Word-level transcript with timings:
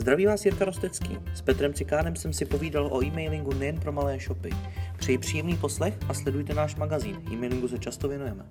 Zdraví 0.00 0.26
vás 0.26 0.44
Jirka 0.44 0.64
Rostecký. 0.64 1.18
S 1.34 1.42
Petrem 1.42 1.74
Cikánem 1.74 2.16
jsem 2.16 2.32
si 2.32 2.44
povídal 2.44 2.86
o 2.86 3.04
e-mailingu 3.04 3.54
nejen 3.54 3.80
pro 3.80 3.92
malé 3.92 4.18
shopy. 4.18 4.50
Přeji 4.98 5.18
příjemný 5.18 5.56
poslech 5.56 5.94
a 6.08 6.14
sledujte 6.14 6.54
náš 6.54 6.76
magazín. 6.76 7.22
E-mailingu 7.32 7.68
se 7.68 7.78
často 7.78 8.08
věnujeme. 8.08 8.46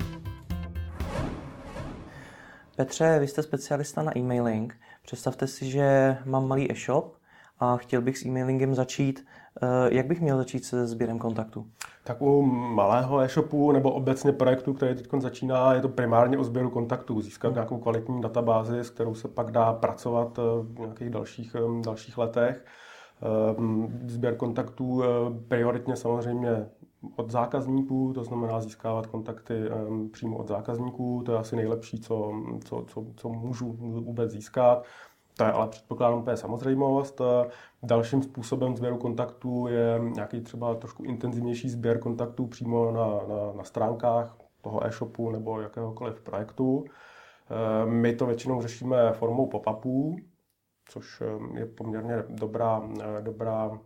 Petře, 2.75 3.19
vy 3.19 3.27
jste 3.27 3.43
specialista 3.43 4.03
na 4.03 4.17
e-mailing. 4.17 4.79
Představte 5.01 5.47
si, 5.47 5.71
že 5.71 6.17
mám 6.25 6.47
malý 6.47 6.71
e-shop 6.71 7.17
a 7.59 7.77
chtěl 7.77 8.01
bych 8.01 8.17
s 8.17 8.25
e-mailingem 8.25 8.75
začít. 8.75 9.25
Eh, 9.61 9.95
jak 9.95 10.07
bych 10.07 10.21
měl 10.21 10.37
začít 10.37 10.65
se 10.65 10.87
sběrem 10.87 11.19
kontaktu? 11.19 11.71
Tak 12.09 12.21
u 12.21 12.41
malého 12.41 13.19
e-shopu 13.19 13.71
nebo 13.71 13.91
obecně 13.91 14.31
projektu, 14.31 14.73
který 14.73 14.95
teď 14.95 15.07
začíná, 15.19 15.73
je 15.73 15.81
to 15.81 15.89
primárně 15.89 16.37
o 16.37 16.43
sběru 16.43 16.69
kontaktů. 16.69 17.21
Získat 17.21 17.47
hmm. 17.47 17.55
nějakou 17.55 17.77
kvalitní 17.77 18.21
databázi, 18.21 18.79
s 18.79 18.89
kterou 18.89 19.15
se 19.15 19.27
pak 19.27 19.51
dá 19.51 19.73
pracovat 19.73 20.39
eh, 20.39 20.41
v 20.61 20.79
nějakých 20.79 21.09
dalších, 21.09 21.55
eh, 21.55 21.83
dalších 21.83 22.17
letech. 22.17 22.65
Sběr 24.05 24.35
kontaktů 24.35 25.03
prioritně 25.47 25.95
samozřejmě 25.95 26.69
od 27.15 27.31
zákazníků, 27.31 28.13
to 28.13 28.23
znamená 28.23 28.61
získávat 28.61 29.07
kontakty 29.07 29.53
přímo 30.11 30.37
od 30.37 30.47
zákazníků, 30.47 31.23
to 31.25 31.31
je 31.31 31.37
asi 31.37 31.55
nejlepší, 31.55 31.99
co, 31.99 32.31
co, 32.65 32.85
co, 32.87 33.05
co 33.15 33.29
můžu 33.29 33.71
vůbec 33.79 34.31
získat. 34.31 34.85
To 35.39 35.45
je 35.45 35.51
ale 35.51 35.67
předpokládám 35.67 36.19
úplně 36.19 36.37
samozřejmost. 36.37 37.21
Dalším 37.83 38.23
způsobem 38.23 38.77
sběru 38.77 38.97
kontaktů 38.97 39.67
je 39.67 39.99
nějaký 39.99 40.41
třeba 40.41 40.75
trošku 40.75 41.03
intenzivnější 41.03 41.69
sběr 41.69 41.99
kontaktů 41.99 42.47
přímo 42.47 42.91
na, 42.91 43.07
na, 43.07 43.53
na 43.57 43.63
stránkách 43.63 44.37
toho 44.61 44.85
e-shopu 44.85 45.31
nebo 45.31 45.61
jakéhokoliv 45.61 46.21
projektu. 46.21 46.85
My 47.85 48.15
to 48.15 48.25
většinou 48.25 48.61
řešíme 48.61 49.11
formou 49.13 49.45
pop-upů, 49.45 50.17
což 50.89 51.23
je 51.53 51.65
poměrně 51.65 52.23
dobrá, 52.29 52.89
dobrá 53.21 53.79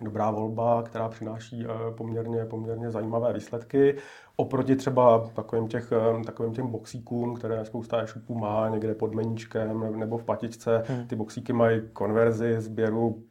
dobrá 0.00 0.30
volba, 0.30 0.82
která 0.82 1.08
přináší 1.08 1.64
eh, 1.64 1.94
poměrně, 1.96 2.44
poměrně 2.44 2.90
zajímavé 2.90 3.32
výsledky. 3.32 3.96
Oproti 4.36 4.76
třeba 4.76 5.30
takovým, 5.34 5.68
těch, 5.68 5.92
eh, 5.92 6.24
takovým 6.24 6.52
těm 6.52 6.66
boxíkům, 6.66 7.34
které 7.34 7.64
spousta 7.64 8.02
e-shopů 8.02 8.38
má 8.38 8.68
někde 8.68 8.94
pod 8.94 9.14
meníčkem 9.14 9.98
nebo 9.98 10.18
v 10.18 10.24
patičce, 10.24 10.84
hmm. 10.86 11.06
ty 11.06 11.16
boxíky 11.16 11.52
mají 11.52 11.82
konverzi 11.92 12.60
sběru 12.60 13.22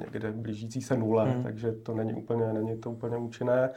někde 0.00 0.32
blížící 0.32 0.82
se 0.82 0.96
nule, 0.96 1.30
hmm. 1.30 1.42
takže 1.42 1.72
to 1.72 1.94
není 1.94 2.14
úplně, 2.14 2.52
není 2.52 2.78
to 2.80 2.90
úplně 2.90 3.16
účinné. 3.16 3.70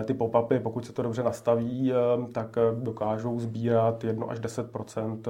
Eh, 0.00 0.04
ty 0.04 0.14
pop-upy, 0.14 0.60
pokud 0.60 0.86
se 0.86 0.92
to 0.92 1.02
dobře 1.02 1.22
nastaví, 1.22 1.92
tak 2.32 2.56
dokážou 2.74 3.38
sbírat 3.38 4.04
1 4.04 4.26
až 4.26 4.40
10% 4.40 5.20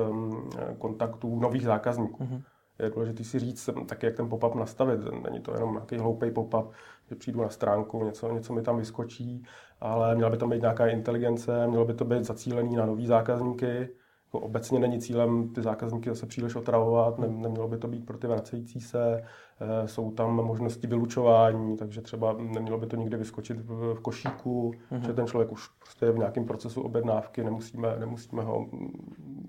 kontaktů 0.79 1.41
nových 1.41 1.63
zákazníků. 1.63 2.25
Hmm 2.25 2.43
je 2.79 2.91
důležité 2.91 3.25
si 3.25 3.39
říct 3.39 3.71
tak 3.87 4.03
jak 4.03 4.15
ten 4.15 4.29
pop-up 4.29 4.55
nastavit. 4.55 5.01
Není 5.25 5.41
to 5.41 5.55
jenom 5.55 5.73
nějaký 5.73 5.97
hloupý 5.97 6.31
pop-up, 6.31 6.71
že 7.09 7.15
přijdu 7.15 7.43
na 7.43 7.49
stránku, 7.49 8.05
něco, 8.05 8.33
něco 8.33 8.53
mi 8.53 8.63
tam 8.63 8.77
vyskočí, 8.77 9.45
ale 9.81 10.15
měla 10.15 10.31
by 10.31 10.37
tam 10.37 10.51
být 10.51 10.61
nějaká 10.61 10.87
inteligence, 10.87 11.67
mělo 11.67 11.85
by 11.85 11.95
to 11.95 12.05
být 12.05 12.25
zacílený 12.25 12.77
na 12.77 12.87
nový 12.87 13.07
zákazníky. 13.07 13.89
Jako 14.25 14.47
obecně 14.47 14.79
není 14.79 15.01
cílem 15.01 15.49
ty 15.49 15.63
zákazníky 15.63 16.11
zase 16.11 16.27
příliš 16.27 16.55
otravovat, 16.55 17.19
ne, 17.19 17.29
nemělo 17.29 17.69
by 17.69 17.79
to 17.79 17.89
být 17.89 18.07
pro 18.07 18.19
ty 18.19 18.27
vracející 18.27 18.81
se. 18.81 19.23
E, 19.61 19.89
jsou 19.89 20.11
tam 20.11 20.37
možnosti 20.37 20.87
vylučování, 20.87 21.77
takže 21.77 22.01
třeba 22.01 22.33
nemělo 22.33 22.79
by 22.79 22.87
to 22.87 22.97
nikdy 22.97 23.17
vyskočit 23.17 23.61
v, 23.61 23.95
v 23.95 24.01
košíku, 24.01 24.73
mm-hmm. 24.93 25.07
že 25.07 25.13
ten 25.13 25.27
člověk 25.27 25.53
už 25.53 25.69
prostě 25.69 26.07
je 26.07 26.13
v 26.13 26.19
nějakém 26.19 26.45
procesu 26.45 26.83
objednávky, 26.83 27.45
nemusíme, 27.45 27.97
nemusíme 27.99 28.43
ho 28.43 28.67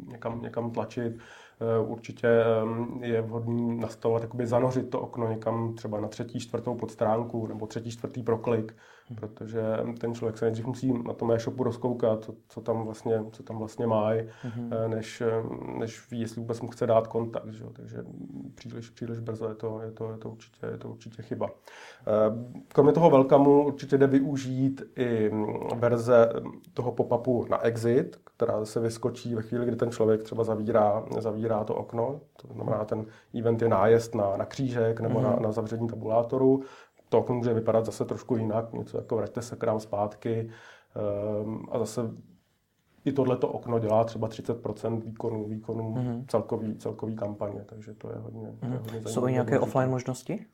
někam, 0.08 0.42
někam 0.42 0.72
tlačit. 0.72 1.18
Eh, 1.62 1.88
určitě 1.88 2.28
je 3.02 3.22
vhodný 3.22 3.78
nastavovat, 3.78 4.22
jakoby 4.24 4.48
zanořit 4.48 4.90
to 4.90 5.02
okno 5.02 5.30
někam 5.30 5.74
třeba 5.74 6.00
na 6.00 6.08
třetí, 6.08 6.40
čtvrtou 6.40 6.76
podstránku 6.76 7.48
nebo 7.48 7.68
třetí, 7.68 7.92
čtvrtý 7.92 8.24
proklik, 8.24 8.76
hmm. 9.08 9.16
protože 9.16 9.62
ten 10.00 10.16
člověk 10.16 10.38
se 10.38 10.46
nejdřív 10.46 10.66
musí 10.66 10.94
na 10.94 11.14
tom 11.14 11.32
e-shopu 11.32 11.64
rozkoukat, 11.64 12.26
co, 12.26 12.36
co, 12.50 12.62
tam 12.62 12.86
vlastně, 12.86 13.24
co 13.32 13.44
tam 13.44 13.58
vlastně 13.58 13.88
má, 13.88 14.10
hmm. 14.42 14.72
než, 14.88 15.24
než 15.80 16.12
ví, 16.12 16.20
jestli 16.20 16.42
vůbec 16.42 16.62
mu 16.62 16.68
chce 16.68 16.88
dát 16.88 17.08
kontakt. 17.08 17.54
Že? 17.54 17.66
Takže 17.74 17.98
příliš, 18.56 18.90
příliš 18.90 19.20
brzo 19.20 19.50
je 19.50 19.56
to, 19.56 19.82
je, 19.82 19.92
to, 19.92 20.12
je, 20.12 20.18
to 20.18 20.30
určitě, 20.30 20.66
je 20.66 20.78
to 20.78 20.90
určitě 20.90 21.22
chyba. 21.22 21.50
Eh, 22.08 22.12
kromě 22.68 22.94
toho 22.94 23.10
welcomeu 23.10 23.64
určitě 23.64 23.98
jde 23.98 24.08
využít 24.08 24.84
i 24.96 25.32
verze 25.76 26.30
toho 26.74 26.92
pop-upu 26.92 27.48
na 27.50 27.64
exit, 27.64 28.25
která 28.38 28.66
se 28.66 28.80
vyskočí 28.80 29.36
ve 29.36 29.42
chvíli, 29.42 29.66
kdy 29.66 29.76
ten 29.76 29.92
člověk 29.92 30.24
třeba 30.24 30.44
zavírá, 30.44 31.06
zavírá 31.20 31.64
to 31.64 31.76
okno. 31.76 32.22
To 32.42 32.54
znamená, 32.54 32.86
ten 32.86 33.06
event 33.40 33.62
je 33.62 33.70
nájezd 33.70 34.16
na, 34.16 34.38
na 34.38 34.46
křížek 34.46 35.00
nebo 35.00 35.20
mm-hmm. 35.20 35.24
na, 35.24 35.30
mhm. 35.30 35.44
na 35.44 35.52
zavření 35.52 35.88
tabulátoru. 35.88 36.64
To 37.10 37.20
okno 37.20 37.36
může 37.36 37.54
vypadat 37.54 37.86
zase 37.86 38.06
trošku 38.06 38.38
jinak, 38.38 38.74
něco 38.74 38.98
jako 38.98 39.16
vraťte 39.16 39.42
se 39.42 39.56
k 39.56 39.64
nám 39.64 39.80
zpátky. 39.80 40.50
Um, 41.44 41.68
a 41.72 41.80
zase 41.80 42.02
i 43.06 43.12
tohleto 43.12 43.48
okno 43.48 43.80
dělá 43.80 44.04
třeba 44.04 44.28
30% 44.28 45.02
výkonu, 45.02 45.48
výkonu 45.48 45.94
mm-hmm. 45.94 46.26
celkový, 46.28 46.78
celkový 46.78 47.16
kampaně, 47.16 47.64
takže 47.66 47.94
to 47.94 48.10
je 48.10 48.16
hodně, 48.16 48.48
mm-hmm. 48.48 48.60
to 48.60 48.66
je 48.66 48.78
hodně 48.78 49.12
Jsou 49.12 49.28
i 49.28 49.32
nějaké 49.32 49.60
offline 49.60 49.90
možnosti? 49.90 50.46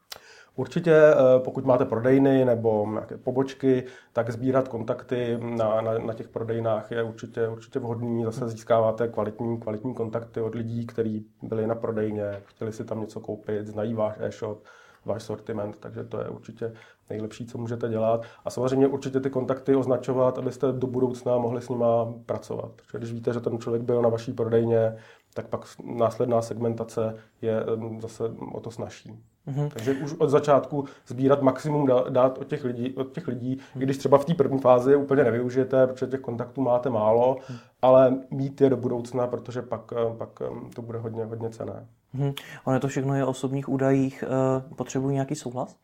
Určitě, 0.55 0.93
eh, 0.93 1.15
pokud 1.39 1.65
máte 1.65 1.85
prodejny 1.85 2.45
nebo 2.45 2.87
nějaké 2.91 3.17
pobočky, 3.17 3.83
tak 4.13 4.31
sbírat 4.31 4.67
kontakty 4.67 5.37
na, 5.41 5.81
na, 5.81 5.97
na 5.97 6.13
těch 6.13 6.27
prodejnách 6.27 6.91
je 6.91 7.03
určitě, 7.03 7.47
určitě 7.47 7.79
vhodný. 7.79 8.23
Zase 8.23 8.49
získáváte 8.49 9.07
kvalitní, 9.07 9.59
kvalitní 9.59 9.93
kontakty 9.93 10.41
od 10.41 10.55
lidí, 10.55 10.85
kteří 10.85 11.25
byli 11.41 11.67
na 11.67 11.75
prodejně, 11.75 12.41
chtěli 12.45 12.71
si 12.71 12.85
tam 12.85 13.01
něco 13.01 13.19
koupit, 13.19 13.67
znají 13.67 13.93
váš 13.93 14.15
e-shop, 14.19 14.63
váš 15.05 15.23
sortiment, 15.23 15.77
takže 15.79 16.03
to 16.03 16.19
je 16.19 16.29
určitě 16.29 16.73
nejlepší, 17.09 17.45
co 17.45 17.57
můžete 17.57 17.89
dělat. 17.89 18.21
A 18.45 18.49
samozřejmě 18.49 18.87
určitě 18.87 19.19
ty 19.19 19.29
kontakty 19.29 19.75
označovat, 19.75 20.37
abyste 20.37 20.71
do 20.71 20.87
budoucna 20.87 21.37
mohli 21.37 21.61
s 21.61 21.69
nima 21.69 22.13
pracovat. 22.25 22.71
Protože 22.75 22.97
když 22.97 23.13
víte, 23.13 23.33
že 23.33 23.39
ten 23.39 23.59
člověk 23.59 23.83
byl 23.83 24.01
na 24.01 24.09
vaší 24.09 24.33
prodejně, 24.33 24.97
tak 25.33 25.47
pak 25.47 25.65
následná 25.83 26.41
segmentace 26.41 27.15
je 27.41 27.63
zase 27.99 28.23
o 28.51 28.59
to 28.59 28.71
snažší. 28.71 29.19
Mm-hmm. 29.47 29.69
Takže 29.73 29.93
už 29.93 30.13
od 30.13 30.29
začátku 30.29 30.85
sbírat 31.07 31.41
maximum 31.41 31.89
dát 32.09 32.37
od 32.37 32.47
těch 32.47 32.63
lidí, 32.63 32.93
od 32.95 33.13
těch 33.13 33.27
lidí 33.27 33.55
mm-hmm. 33.55 33.81
i 33.81 33.83
když 33.83 33.97
třeba 33.97 34.17
v 34.17 34.25
té 34.25 34.33
první 34.33 34.59
fázi 34.59 34.95
úplně 34.95 35.23
nevyužijete, 35.23 35.87
protože 35.87 36.07
těch 36.07 36.19
kontaktů 36.19 36.61
máte 36.61 36.89
málo, 36.89 37.35
mm-hmm. 37.35 37.59
ale 37.81 38.15
mít 38.31 38.61
je 38.61 38.69
do 38.69 38.77
budoucna, 38.77 39.27
protože 39.27 39.61
pak, 39.61 39.93
pak 40.17 40.41
to 40.75 40.81
bude 40.81 40.99
hodně, 40.99 41.25
hodně 41.25 41.49
cené. 41.49 41.87
Mm-hmm. 42.15 42.33
Ono 42.65 42.79
to 42.79 42.87
všechno 42.87 43.15
je 43.15 43.25
o 43.25 43.29
osobních 43.29 43.69
údajích. 43.69 44.23
Eh, 44.23 44.75
potřebují 44.75 45.13
nějaký 45.13 45.35
souhlas? 45.35 45.75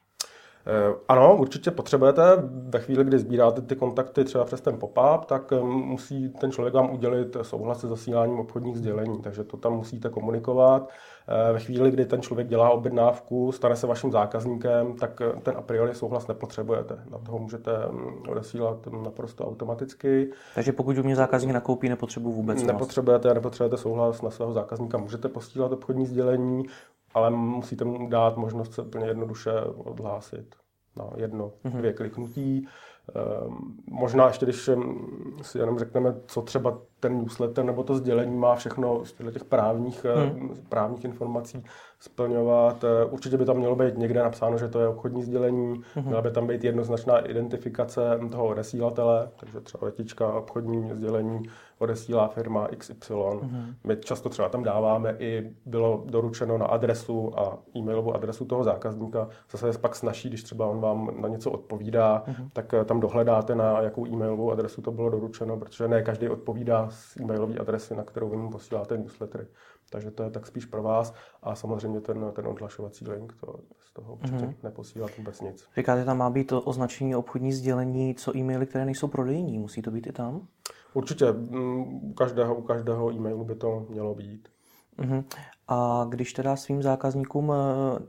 Eh, 0.69 0.95
ano, 1.07 1.37
určitě 1.37 1.71
potřebujete. 1.71 2.21
Ve 2.69 2.79
chvíli, 2.79 3.03
kdy 3.03 3.19
sbíráte 3.19 3.61
ty 3.61 3.75
kontakty 3.75 4.23
třeba 4.23 4.45
přes 4.45 4.61
ten 4.61 4.77
pop-up, 4.77 5.25
tak 5.25 5.51
eh, 5.51 5.59
musí 5.63 6.29
ten 6.29 6.51
člověk 6.51 6.73
vám 6.73 6.93
udělit 6.93 7.37
souhlas 7.41 7.79
se 7.79 7.87
zasíláním 7.87 8.39
obchodních 8.39 8.77
sdělení, 8.77 9.21
takže 9.21 9.43
to 9.43 9.57
tam 9.57 9.73
musíte 9.73 10.09
komunikovat. 10.09 10.89
Eh, 11.27 11.53
ve 11.53 11.59
chvíli, 11.59 11.91
kdy 11.91 12.05
ten 12.05 12.21
člověk 12.21 12.47
dělá 12.47 12.69
objednávku, 12.69 13.51
stane 13.51 13.75
se 13.75 13.87
vaším 13.87 14.11
zákazníkem, 14.11 14.93
tak 14.95 15.21
ten 15.43 15.57
a 15.57 15.61
priori 15.61 15.95
souhlas 15.95 16.27
nepotřebujete. 16.27 16.99
Na 17.11 17.17
toho 17.17 17.39
můžete 17.39 17.71
mm, 17.91 18.29
odesílat 18.29 18.87
naprosto 19.03 19.47
automaticky. 19.47 20.31
Takže 20.55 20.71
pokud 20.71 20.97
u 20.97 21.03
mě 21.03 21.15
zákazník 21.15 21.53
nakoupí, 21.53 21.89
nepotřebuji 21.89 22.31
vůbec 22.31 22.59
souhlas. 22.59 22.73
Nepotřebujete, 22.73 23.33
nepotřebujete 23.33 23.77
souhlas 23.77 24.21
na 24.21 24.29
svého 24.29 24.53
zákazníka. 24.53 24.97
Můžete 24.97 25.29
posílat 25.29 25.71
obchodní 25.71 26.05
sdělení, 26.05 26.63
ale 27.17 27.29
musíte 27.29 27.85
mu 27.85 28.09
dát 28.09 28.37
možnost 28.37 28.73
se 28.73 28.81
úplně 28.81 29.05
jednoduše 29.05 29.51
odhlásit 29.61 30.55
na 30.97 31.09
jedno, 31.15 31.51
mm-hmm. 31.65 31.77
dvě 31.77 31.93
kliknutí. 31.93 32.67
Ehm, 33.15 33.77
možná 33.89 34.27
ještě, 34.27 34.45
když 34.45 34.69
si 35.41 35.57
jenom 35.57 35.79
řekneme, 35.79 36.15
co 36.25 36.41
třeba 36.41 36.81
ten 36.99 37.17
newsletter 37.17 37.65
nebo 37.65 37.83
to 37.83 37.95
sdělení 37.95 38.37
má 38.37 38.55
všechno 38.55 39.05
z 39.05 39.13
těch 39.33 39.43
právních, 39.43 40.05
hmm. 40.05 40.55
právních 40.69 41.05
informací 41.05 41.63
splňovat. 41.99 42.83
Eh, 42.83 43.05
určitě 43.05 43.37
by 43.37 43.45
tam 43.45 43.57
mělo 43.57 43.75
být 43.75 43.97
někde 43.97 44.23
napsáno, 44.23 44.57
že 44.57 44.67
to 44.67 44.79
je 44.79 44.87
obchodní 44.87 45.23
sdělení, 45.23 45.81
hmm. 45.95 46.05
měla 46.05 46.21
by 46.21 46.31
tam 46.31 46.47
být 46.47 46.63
jednoznačná 46.63 47.19
identifikace 47.19 48.19
toho 48.31 48.45
odesílatele, 48.45 49.29
takže 49.39 49.61
třeba 49.61 49.85
letička, 49.85 50.33
obchodní 50.33 50.89
sdělení 50.93 51.41
odesílá 51.79 52.27
firma 52.27 52.67
XY. 52.77 53.13
Hmm. 53.41 53.75
My 53.83 53.97
často 53.97 54.29
třeba 54.29 54.49
tam 54.49 54.63
dáváme 54.63 55.15
i 55.19 55.51
bylo 55.65 56.03
doručeno 56.05 56.57
na 56.57 56.65
adresu 56.65 57.39
a 57.39 57.57
e-mailovou 57.77 58.13
adresu 58.13 58.45
toho 58.45 58.63
zákazníka. 58.63 59.29
Zase 59.51 59.67
je 59.67 59.77
pak 59.81 59.95
snaží, 59.95 60.29
když 60.29 60.43
třeba 60.43 60.65
on 60.65 60.79
vám 60.79 61.21
na 61.21 61.27
něco 61.27 61.51
odpovídá, 61.51 62.23
hmm. 62.25 62.49
tak 62.53 62.73
eh, 62.73 62.85
tam 62.85 62.99
dohledáte, 62.99 63.55
na 63.55 63.81
jakou 63.81 64.07
e-mailovou 64.07 64.51
adresu 64.51 64.81
to 64.81 64.91
bylo 64.91 65.09
doručeno, 65.09 65.57
protože 65.57 65.87
ne 65.87 66.01
každý 66.01 66.29
odpovídá 66.29 66.86
z 66.89 67.17
e-mailové 67.17 67.55
adresy, 67.55 67.95
na 67.95 68.03
kterou 68.03 68.29
vy 68.29 68.37
mu 68.37 68.49
posíláte 68.49 68.97
newslettery. 68.97 69.47
Takže 69.89 70.11
to 70.11 70.23
je 70.23 70.29
tak 70.29 70.47
spíš 70.47 70.65
pro 70.65 70.83
vás 70.83 71.13
a 71.43 71.55
samozřejmě 71.55 72.01
ten, 72.01 72.31
ten 72.33 72.47
odhlašovací 72.47 73.09
link, 73.09 73.33
to 73.41 73.59
z 73.79 73.93
toho 73.93 74.13
určitě 74.13 74.37
mm-hmm. 74.37 74.55
neposílat 74.63 75.11
vůbec 75.17 75.41
nic. 75.41 75.67
Říkáte, 75.77 76.05
tam 76.05 76.17
má 76.17 76.29
být 76.29 76.47
to 76.47 76.61
označení 76.61 77.15
obchodní 77.15 77.53
sdělení, 77.53 78.15
co 78.15 78.37
e-maily, 78.37 78.65
které 78.65 78.85
nejsou 78.85 79.07
prodejní, 79.07 79.59
musí 79.59 79.81
to 79.81 79.91
být 79.91 80.07
i 80.07 80.11
tam? 80.11 80.47
Určitě, 80.93 81.31
mm, 81.31 82.09
u 82.09 82.13
každého, 82.13 82.55
u 82.55 82.61
každého 82.61 83.11
e-mailu 83.11 83.43
by 83.43 83.55
to 83.55 83.85
mělo 83.89 84.15
být. 84.15 84.49
Uh-huh. 84.99 85.23
A 85.67 86.05
když 86.09 86.33
teda 86.33 86.55
svým 86.55 86.83
zákazníkům, 86.83 87.53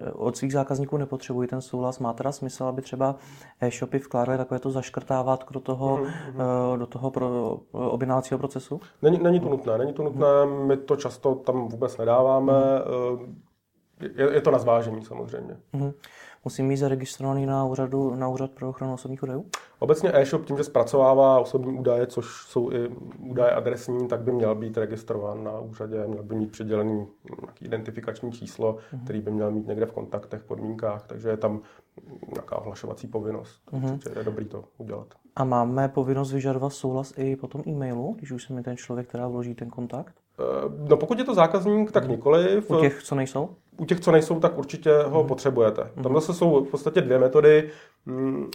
eh, 0.01 0.13
od 0.13 0.37
svých 0.37 0.53
zákazníků 0.53 0.97
nepotřebují 0.97 1.49
ten 1.49 1.61
souhlas, 1.61 1.99
má 1.99 2.13
teda 2.13 2.33
smysl, 2.33 2.65
aby 2.65 2.83
třeba 2.83 3.17
e-shopy 3.61 3.99
vkládaly 3.99 4.39
takové 4.39 4.61
to 4.61 4.71
zaškrtávat 4.71 5.45
do 5.51 5.61
toho, 5.61 5.97
uh-huh. 5.97 6.79
do 6.79 6.87
toho 6.87 7.11
pro, 7.11 7.59
objednávacího 7.73 8.39
procesu? 8.39 8.81
Není, 9.03 9.19
není 9.19 9.41
to 9.41 9.49
nutné, 9.49 9.79
není 9.79 9.93
to 9.93 10.03
nutné, 10.03 10.47
my 10.67 10.77
to 10.77 10.97
často 10.97 11.35
tam 11.35 11.69
vůbec 11.69 11.99
nedáváme, 11.99 12.53
uh-huh. 12.53 13.35
je, 14.01 14.35
je 14.35 14.41
to 14.41 14.51
na 14.51 14.59
zvážení 14.59 15.05
samozřejmě. 15.05 15.57
Uh-huh 15.75 15.95
musím 16.45 16.69
být 16.69 16.77
zaregistrovaný 16.77 17.47
na, 17.47 17.65
úřadu, 17.65 18.15
na 18.15 18.29
úřad 18.29 18.51
pro 18.51 18.69
ochranu 18.69 18.95
osobních 18.95 19.23
údajů? 19.23 19.47
Obecně 19.79 20.11
e-shop 20.15 20.45
tím, 20.45 20.57
že 20.57 20.65
zpracovává 20.65 21.41
osobní 21.41 21.79
údaje, 21.79 22.07
což 22.07 22.27
jsou 22.47 22.73
i 22.73 22.89
údaje 23.19 23.51
adresní, 23.51 24.09
tak 24.09 24.21
by 24.21 24.33
měl 24.33 24.55
být 24.55 24.79
registrován 24.79 25.45
na 25.45 25.61
úřadě, 25.61 26.07
měl 26.07 26.23
by 26.23 26.35
mít 26.35 26.51
přidělený 26.51 27.07
nějaký 27.41 27.65
identifikační 27.65 28.33
číslo, 28.33 28.73
uh-huh. 28.75 29.05
který 29.05 29.21
by 29.21 29.31
měl 29.31 29.51
mít 29.51 29.67
někde 29.67 29.87
v 29.87 29.93
kontaktech, 29.93 30.43
podmínkách, 30.43 31.07
takže 31.07 31.29
je 31.29 31.37
tam 31.37 31.61
nějaká 32.33 32.59
ohlašovací 32.59 33.07
povinnost. 33.07 33.61
Uh-huh. 33.73 34.19
je 34.19 34.25
dobrý 34.25 34.45
to 34.45 34.65
udělat. 34.79 35.15
A 35.37 35.45
máme 35.45 35.89
povinnost 35.89 36.33
vyžadovat 36.33 36.71
souhlas 36.71 37.13
i 37.17 37.37
po 37.37 37.47
tom 37.47 37.63
e-mailu, 37.67 38.15
když 38.19 38.33
už 38.33 38.45
se 38.45 38.53
mi 38.53 38.63
ten 38.63 38.77
člověk 38.77 39.13
teda 39.13 39.29
vloží 39.29 39.55
ten 39.55 39.71
kontakt? 39.71 40.15
Eh, 40.41 40.45
no 40.89 40.97
pokud 40.97 41.19
je 41.19 41.25
to 41.25 41.35
zákazník, 41.35 41.93
tak 41.93 42.09
nikoli. 42.09 42.63
U 42.69 42.81
těch, 42.81 43.03
co 43.03 43.15
nejsou? 43.15 43.49
U 43.77 43.85
těch, 43.85 44.01
co 44.01 44.13
nejsou, 44.13 44.41
tak 44.41 44.59
určitě 44.59 44.91
ho 45.07 45.23
mm. 45.23 45.29
potřebujete. 45.29 45.91
Tam 46.03 46.15
zase 46.15 46.35
jsou 46.35 46.65
v 46.65 46.71
podstatě 46.71 47.01
dvě 47.01 47.19
metody. 47.19 47.71
Mm, 48.07 48.51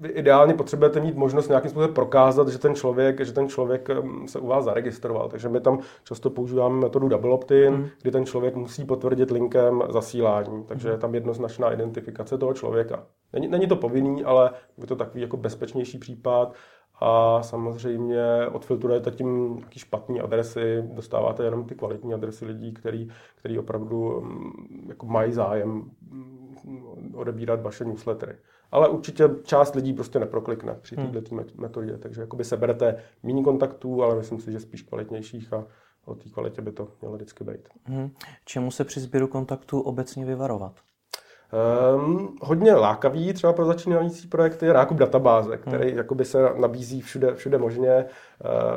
vy 0.00 0.08
ideálně 0.08 0.54
potřebujete 0.54 1.00
mít 1.00 1.16
možnost 1.16 1.48
nějakým 1.48 1.70
způsobem 1.70 1.94
prokázat, 1.94 2.48
že 2.48 2.58
ten 2.58 2.74
člověk, 2.74 3.24
že 3.24 3.32
ten 3.32 3.48
člověk 3.48 3.88
se 4.26 4.38
u 4.38 4.46
vás 4.46 4.64
zaregistroval. 4.64 5.28
Takže 5.28 5.48
my 5.48 5.60
tam 5.60 5.78
často 6.04 6.30
používáme 6.30 6.80
metodu 6.80 7.08
double 7.08 7.30
opt-in, 7.30 7.74
mm. 7.74 7.88
kdy 8.02 8.10
ten 8.10 8.26
člověk 8.26 8.56
musí 8.56 8.84
potvrdit 8.84 9.30
linkem 9.30 9.82
zasílání. 9.88 10.64
Takže 10.64 10.88
je 10.88 10.98
tam 10.98 11.14
jednoznačná 11.14 11.72
identifikace 11.72 12.38
toho 12.38 12.54
člověka. 12.54 13.06
Není, 13.32 13.48
není 13.48 13.66
to 13.66 13.76
povinný, 13.76 14.24
ale 14.24 14.50
je 14.78 14.86
to 14.86 14.96
takový 14.96 15.22
jako 15.22 15.36
bezpečnější 15.36 15.98
případ 15.98 16.54
a 17.02 17.42
samozřejmě 17.42 18.46
odfiltrujete 18.52 19.10
tím 19.10 19.56
nějaký 19.56 19.78
špatné 19.78 20.20
adresy, 20.20 20.82
dostáváte 20.82 21.44
jenom 21.44 21.64
ty 21.64 21.74
kvalitní 21.74 22.14
adresy 22.14 22.44
lidí, 22.44 22.72
který, 22.72 23.08
který 23.36 23.58
opravdu 23.58 24.20
mm, 24.20 24.86
jako 24.88 25.06
mají 25.06 25.32
zájem 25.32 25.90
mm, 26.10 27.14
odebírat 27.14 27.62
vaše 27.62 27.84
newslettery. 27.84 28.36
Ale 28.70 28.88
určitě 28.88 29.30
část 29.44 29.74
lidí 29.74 29.92
prostě 29.92 30.18
neproklikne 30.18 30.74
při 30.82 30.96
hmm. 30.96 31.12
této 31.12 31.34
hmm. 31.34 31.44
metodě, 31.56 31.98
takže 31.98 32.20
jakoby 32.20 32.44
seberete 32.44 32.96
méně 33.22 33.42
kontaktů, 33.42 34.02
ale 34.02 34.16
myslím 34.16 34.40
si, 34.40 34.52
že 34.52 34.60
spíš 34.60 34.82
kvalitnějších 34.82 35.52
a 35.52 35.66
o 36.04 36.14
té 36.14 36.30
kvalitě 36.30 36.62
by 36.62 36.72
to 36.72 36.88
mělo 37.00 37.16
vždycky 37.16 37.44
být. 37.44 37.68
Hmm. 37.84 38.10
Čemu 38.44 38.70
se 38.70 38.84
při 38.84 39.00
sběru 39.00 39.26
kontaktů 39.26 39.80
obecně 39.80 40.24
vyvarovat? 40.24 40.80
Um, 41.96 42.36
hodně 42.40 42.74
lákavý 42.74 43.32
třeba 43.32 43.52
pro 43.52 43.64
začínající 43.64 44.28
projekty 44.28 44.66
je 44.66 44.74
nákup 44.74 44.98
databáze, 44.98 45.56
který 45.56 45.88
hmm. 45.88 45.98
jakoby 45.98 46.24
se 46.24 46.50
nabízí 46.60 47.00
všude, 47.00 47.34
všude 47.34 47.58
možně. 47.58 48.04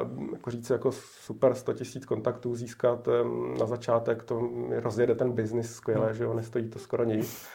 Uh, 0.07 0.31
jako 0.31 0.51
říct 0.51 0.69
jako 0.69 0.91
super 0.91 1.53
100 1.53 1.71
000 1.71 1.83
kontaktů 2.07 2.55
získat 2.55 3.07
um, 3.07 3.57
na 3.59 3.65
začátek, 3.65 4.23
to 4.23 4.49
rozjede 4.71 5.15
ten 5.15 5.31
biznis 5.31 5.75
skvěle, 5.75 6.05
hmm. 6.05 6.15
že 6.15 6.23
jo, 6.23 6.33
nestojí 6.33 6.69
to 6.69 6.79
skoro 6.79 7.03
nic 7.03 7.47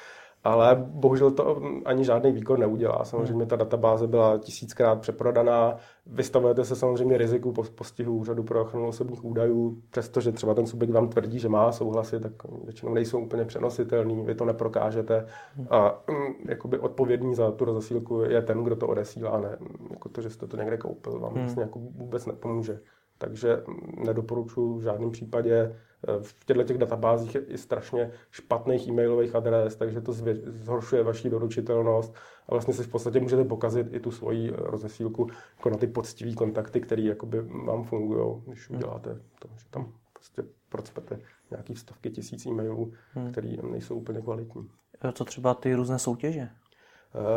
ale 0.44 0.76
bohužel 0.88 1.30
to 1.30 1.62
ani 1.84 2.04
žádný 2.04 2.32
výkon 2.32 2.60
neudělá. 2.60 3.04
Samozřejmě 3.04 3.46
ta 3.46 3.56
databáze 3.56 4.06
byla 4.06 4.38
tisíckrát 4.38 5.00
přeprodaná, 5.00 5.76
vystavujete 6.06 6.64
se 6.64 6.76
samozřejmě 6.76 7.18
riziku 7.18 7.52
postihu 7.52 8.16
úřadu 8.16 8.42
pro 8.42 8.62
ochranu 8.62 8.86
osobních 8.86 9.24
údajů, 9.24 9.82
přestože 9.90 10.32
třeba 10.32 10.54
ten 10.54 10.66
subjekt 10.66 10.90
vám 10.90 11.08
tvrdí, 11.08 11.38
že 11.38 11.48
má 11.48 11.72
souhlasy, 11.72 12.20
tak 12.20 12.32
většinou 12.64 12.94
nejsou 12.94 13.20
úplně 13.20 13.44
přenositelný, 13.44 14.24
vy 14.24 14.34
to 14.34 14.44
neprokážete 14.44 15.26
a 15.70 16.02
mm, 16.10 16.34
jakoby 16.48 16.78
odpovědný 16.78 17.34
za 17.34 17.50
tu 17.50 17.64
rozesílku 17.64 18.20
je 18.20 18.42
ten, 18.42 18.64
kdo 18.64 18.76
to 18.76 18.88
odesílá, 18.88 19.40
ne 19.40 19.58
jako 19.90 20.08
to, 20.08 20.22
že 20.22 20.30
jste 20.30 20.46
to 20.46 20.56
někde 20.56 20.76
koupil, 20.76 21.18
vám 21.18 21.32
hmm. 21.32 21.40
vlastně 21.40 21.62
jako 21.62 21.78
vůbec 21.78 22.26
nepomůže. 22.26 22.80
Takže 23.18 23.62
nedoporučuji 24.04 24.78
v 24.78 24.82
žádném 24.82 25.10
případě 25.10 25.76
v 26.22 26.44
těchto 26.44 26.62
těch 26.62 26.78
databázích 26.78 27.36
je 27.48 27.58
strašně 27.58 28.10
špatných 28.30 28.88
e-mailových 28.88 29.34
adres, 29.34 29.76
takže 29.76 30.00
to 30.00 30.12
zhoršuje 30.46 31.02
vaši 31.02 31.30
doručitelnost 31.30 32.14
a 32.48 32.54
vlastně 32.54 32.74
si 32.74 32.82
v 32.82 32.88
podstatě 32.88 33.20
můžete 33.20 33.44
pokazit 33.44 33.86
i 33.94 34.00
tu 34.00 34.10
svoji 34.10 34.52
rozesílku 34.56 35.28
jako 35.56 35.70
na 35.70 35.76
ty 35.76 35.86
poctivé 35.86 36.34
kontakty, 36.34 36.80
které 36.80 37.02
jakoby 37.02 37.40
vám 37.40 37.84
fungují, 37.84 38.42
když 38.46 38.70
hmm. 38.70 38.78
uděláte 38.78 39.20
to, 39.38 39.48
že 39.56 39.64
tam 39.70 39.92
prostě 40.12 40.42
procpete 40.68 41.18
nějaký 41.50 41.76
stovky 41.76 42.10
tisíc 42.10 42.46
e-mailů, 42.46 42.92
hmm. 43.12 43.32
které 43.32 43.56
nejsou 43.70 43.96
úplně 43.96 44.20
kvalitní. 44.20 44.70
Co 45.12 45.24
třeba 45.24 45.54
ty 45.54 45.74
různé 45.74 45.98
soutěže? 45.98 46.48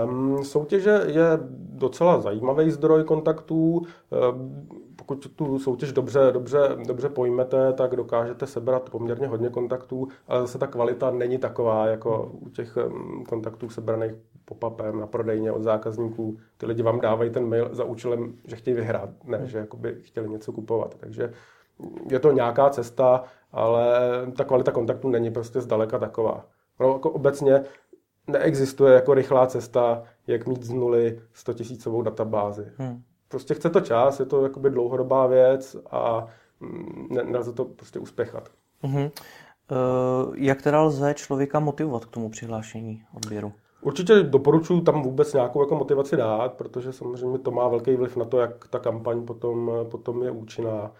Um, 0.06 0.44
soutěže 0.44 1.02
je 1.06 1.40
docela 1.56 2.22
zajímavý 2.22 2.72
zdroj 2.72 3.04
kontaktů. 3.04 3.82
Um, 4.32 4.68
pokud 4.96 5.28
tu 5.36 5.60
soutěž 5.60 5.94
dobře, 5.94 6.20
dobře, 6.32 6.60
dobře 6.88 7.10
pojmete, 7.10 7.74
tak 7.74 7.96
dokážete 7.96 8.48
sebrat 8.48 8.90
poměrně 8.90 9.28
hodně 9.28 9.50
kontaktů, 9.50 10.08
ale 10.28 10.42
zase 10.42 10.58
ta 10.58 10.68
kvalita 10.68 11.12
není 11.12 11.38
taková, 11.38 11.86
jako 11.86 12.32
u 12.40 12.50
těch 12.50 12.78
um, 12.78 13.24
kontaktů 13.30 13.70
sebraných 13.70 14.12
pop-upem 14.46 15.00
na 15.00 15.08
prodejně 15.08 15.52
od 15.52 15.64
zákazníků. 15.64 16.38
Ty 16.58 16.66
lidi 16.66 16.84
vám 16.84 17.00
dávají 17.00 17.30
ten 17.30 17.50
mail 17.50 17.70
za 17.72 17.84
účelem, 17.84 18.34
že 18.48 18.56
chtějí 18.56 18.76
vyhrát, 18.76 19.10
ne, 19.24 19.42
že 19.44 19.58
jakoby 19.58 19.96
chtěli 20.02 20.30
něco 20.30 20.52
kupovat. 20.52 20.96
Takže 20.96 21.34
je 22.10 22.20
to 22.20 22.32
nějaká 22.32 22.70
cesta, 22.70 23.24
ale 23.52 24.00
ta 24.38 24.44
kvalita 24.44 24.72
kontaktů 24.72 25.10
není 25.10 25.32
prostě 25.32 25.62
zdaleka 25.62 26.00
taková. 26.00 26.46
No, 26.80 26.94
jako 26.94 27.10
obecně 27.10 27.64
neexistuje 28.28 28.94
jako 28.94 29.14
rychlá 29.14 29.48
cesta, 29.48 30.04
jak 30.28 30.48
mít 30.48 30.64
z 30.64 30.70
nuly 30.70 31.22
100 31.34 31.54
tisícovou 31.54 32.02
databázi. 32.02 32.66
Hmm. 32.78 33.04
Prostě 33.28 33.54
chce 33.54 33.70
to 33.70 33.82
čas, 33.82 34.20
je 34.20 34.26
to 34.26 34.44
jakoby 34.44 34.70
dlouhodobá 34.70 35.28
věc 35.28 35.76
a 35.92 36.28
mm, 36.60 37.08
nelze 37.32 37.54
to 37.54 37.66
prostě 37.66 38.00
uspěchat. 38.00 38.50
Hmm. 38.82 39.04
Uh, 39.04 39.10
jak 40.38 40.62
teda 40.62 40.82
lze 40.82 41.14
člověka 41.14 41.60
motivovat 41.60 42.06
k 42.06 42.12
tomu 42.12 42.30
přihlášení 42.30 43.04
odběru? 43.14 43.54
Určitě 43.82 44.24
doporučuji 44.24 44.82
tam 44.82 45.02
vůbec 45.02 45.34
nějakou 45.34 45.62
jako 45.62 45.76
motivaci 45.76 46.18
dát, 46.18 46.54
protože 46.54 46.94
samozřejmě 46.94 47.40
to 47.40 47.52
má 47.52 47.68
velký 47.68 47.96
vliv 47.96 48.18
na 48.18 48.26
to, 48.26 48.40
jak 48.40 48.68
ta 48.68 48.80
kampaň 48.80 49.26
potom, 49.26 49.72
potom 49.92 50.24
je 50.24 50.32
účinná. 50.32 50.92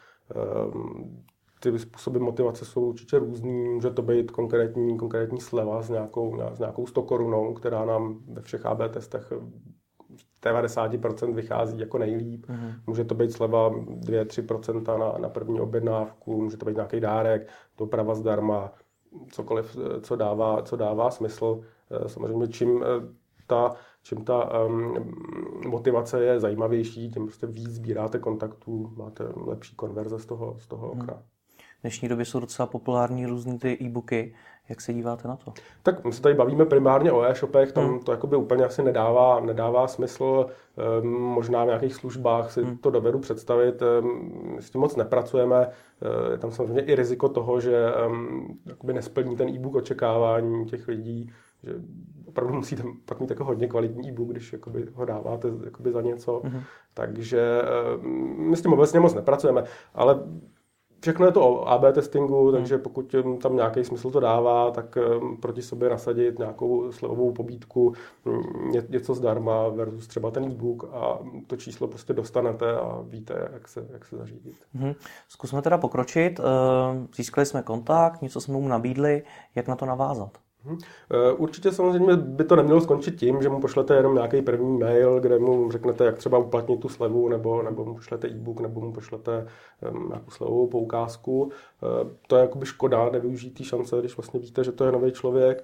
Um, 0.74 1.24
ty 1.64 1.80
způsoby 1.80 2.20
motivace 2.20 2.66
jsou 2.66 2.86
určitě 2.86 3.20
různý. 3.20 3.70
Může 3.70 3.90
to 3.90 4.02
být 4.02 4.32
konkrétní, 4.32 4.98
konkrétní 4.98 5.42
sleva 5.42 5.82
s 5.82 5.90
nějakou, 5.90 6.42
s 6.54 6.60
nějakou 6.60 6.88
100 6.88 7.04
korunou, 7.04 7.54
která 7.54 7.86
nám 7.86 8.20
ve 8.28 8.42
všech 8.42 8.66
AB 8.66 8.92
testech 8.92 9.34
90% 10.44 11.34
vychází 11.34 11.80
jako 11.80 11.98
nejlíp. 11.98 12.46
Mm-hmm. 12.46 12.74
Může 12.88 13.04
to 13.04 13.16
být 13.16 13.32
sleva 13.32 13.70
2-3% 13.70 14.98
na, 15.00 15.18
na 15.18 15.30
první 15.30 15.60
objednávku, 15.60 16.42
může 16.42 16.58
to 16.58 16.66
být 16.66 16.76
nějaký 16.76 17.00
dárek, 17.00 17.50
doprava 17.78 18.16
zdarma, 18.16 18.72
cokoliv, 19.32 19.78
co 20.02 20.16
dává, 20.16 20.62
co 20.62 20.76
dává 20.76 21.12
smysl. 21.12 21.62
Eh, 21.92 22.10
samozřejmě 22.10 22.48
čím 22.48 22.84
eh, 22.84 23.08
ta, 23.48 23.72
čím 24.04 24.26
ta 24.26 24.66
um, 24.66 25.14
motivace 25.68 26.24
je 26.24 26.40
zajímavější, 26.40 27.12
tím 27.12 27.26
prostě 27.26 27.48
víc 27.48 27.70
sbíráte 27.70 28.20
kontaktů, 28.20 28.94
máte 28.96 29.24
lepší 29.36 29.76
konverze 29.76 30.20
z 30.20 30.26
toho, 30.26 30.56
z 30.60 30.68
toho 30.68 30.88
mhm. 30.88 31.02
okna. 31.02 31.14
Mm 31.14 31.33
dnešní 31.84 32.10
době 32.10 32.26
jsou 32.26 32.40
docela 32.40 32.66
populární 32.66 33.26
různé 33.26 33.58
ty 33.58 33.78
e-booky. 33.82 34.36
Jak 34.70 34.82
se 34.82 34.94
díváte 34.94 35.28
na 35.28 35.36
to? 35.36 35.54
Tak 35.84 36.06
my 36.06 36.14
se 36.14 36.22
tady 36.22 36.36
bavíme 36.36 36.66
primárně 36.66 37.12
o 37.12 37.24
e-shopech, 37.24 37.72
tam 37.72 37.86
hmm. 37.86 38.00
to 38.00 38.12
jakoby 38.12 38.36
úplně 38.36 38.66
asi 38.66 38.84
nedává, 38.84 39.40
nedává 39.40 39.88
smysl. 39.88 40.46
Ehm, 40.78 41.08
možná 41.10 41.64
v 41.64 41.68
nějakých 41.68 41.96
službách 41.96 42.52
si 42.52 42.64
hmm. 42.64 42.78
to 42.78 42.90
dovedu 42.90 43.20
představit. 43.20 43.82
Ehm, 43.82 44.58
s 44.60 44.70
tím 44.70 44.82
moc 44.82 44.96
nepracujeme. 44.96 45.68
Eh, 45.68 46.32
je 46.32 46.38
tam 46.38 46.52
samozřejmě 46.52 46.82
i 46.82 46.96
riziko 46.96 47.30
toho, 47.30 47.60
že 47.60 47.94
ehm, 48.06 48.48
jakoby 48.66 48.94
nesplní 48.94 49.36
ten 49.36 49.50
e-book 49.50 49.76
očekávání 49.76 50.66
těch 50.66 50.88
lidí, 50.88 51.32
že 51.64 51.74
opravdu 52.26 52.54
musíte 52.54 52.84
pak 53.06 53.20
mít 53.20 53.30
jako 53.30 53.44
hodně 53.44 53.68
kvalitní 53.68 54.10
e-book, 54.10 54.30
když 54.30 54.54
jakoby 54.54 54.86
ho 54.94 55.06
dáváte 55.06 55.48
jakoby 55.66 55.92
za 55.92 56.02
něco. 56.02 56.42
Hmm. 56.46 56.62
Takže 56.94 57.62
my 58.38 58.58
s 58.58 58.62
tím 58.62 58.74
obecně 58.74 59.00
moc 59.00 59.14
nepracujeme. 59.14 59.64
Ale 59.94 60.20
Všechno 61.04 61.26
je 61.26 61.32
to 61.32 61.50
o 61.50 61.68
AB 61.68 61.94
testingu, 61.94 62.44
hmm. 62.44 62.52
takže 62.52 62.78
pokud 62.78 63.16
tam 63.42 63.56
nějaký 63.56 63.84
smysl 63.84 64.12
to 64.12 64.20
dává, 64.20 64.72
tak 64.72 64.98
proti 65.40 65.62
sobě 65.62 65.90
nasadit 65.90 66.40
nějakou 66.40 66.92
slevovou 66.92 67.32
pobídku, 67.32 67.94
mm, 68.26 68.72
něco 68.90 69.14
zdarma 69.14 69.70
versus 69.70 70.08
třeba 70.08 70.32
ten 70.32 70.44
e-book 70.44 70.90
a 70.94 71.20
to 71.48 71.58
číslo 71.58 71.88
prostě 71.88 72.14
dostanete 72.14 72.76
a 72.76 73.02
víte, 73.04 73.50
jak 73.54 73.68
se, 73.68 73.88
jak 73.94 74.06
se 74.06 74.18
zařídit. 74.18 74.56
Hmm. 74.74 74.94
Zkusme 75.30 75.62
teda 75.62 75.78
pokročit. 75.78 76.40
Získali 77.16 77.46
jsme 77.46 77.62
kontakt, 77.62 78.22
něco 78.22 78.42
jsme 78.42 78.54
mu 78.54 78.68
nabídli, 78.68 79.24
jak 79.56 79.68
na 79.68 79.76
to 79.76 79.86
navázat? 79.86 80.43
Mhm. 80.66 80.78
Eh, 81.12 81.34
určitě 81.34 81.72
samozřejmě 81.72 82.16
by 82.16 82.44
to 82.44 82.56
nemělo 82.56 82.82
skončit 82.82 83.16
tím, 83.16 83.42
že 83.42 83.50
mu 83.50 83.60
pošlete 83.60 83.96
jenom 83.96 84.16
nějaký 84.16 84.42
první 84.42 84.78
mail, 84.78 85.20
kde 85.20 85.40
mu 85.40 85.72
řeknete, 85.72 86.06
jak 86.06 86.18
třeba 86.18 86.38
uplatnit 86.38 86.80
tu 86.80 86.90
slevu, 86.90 87.30
nebo, 87.30 87.62
nebo 87.62 87.86
mu 87.86 87.96
pošlete 87.96 88.28
e-book, 88.28 88.60
nebo 88.60 88.82
mu 88.82 88.94
pošlete 88.94 89.48
um, 89.92 90.08
nějakou 90.08 90.32
slevovou 90.32 90.68
poukázku. 90.68 91.44
Uh, 91.44 91.50
to 92.28 92.36
je 92.36 92.42
jakoby 92.42 92.66
škoda 92.66 93.10
nevyužít 93.10 93.58
té 93.58 93.64
šance, 93.64 94.00
když 94.00 94.18
vlastně 94.18 94.40
víte, 94.40 94.64
že 94.64 94.72
to 94.72 94.86
je 94.86 94.92
nový 94.92 95.12
člověk. 95.12 95.64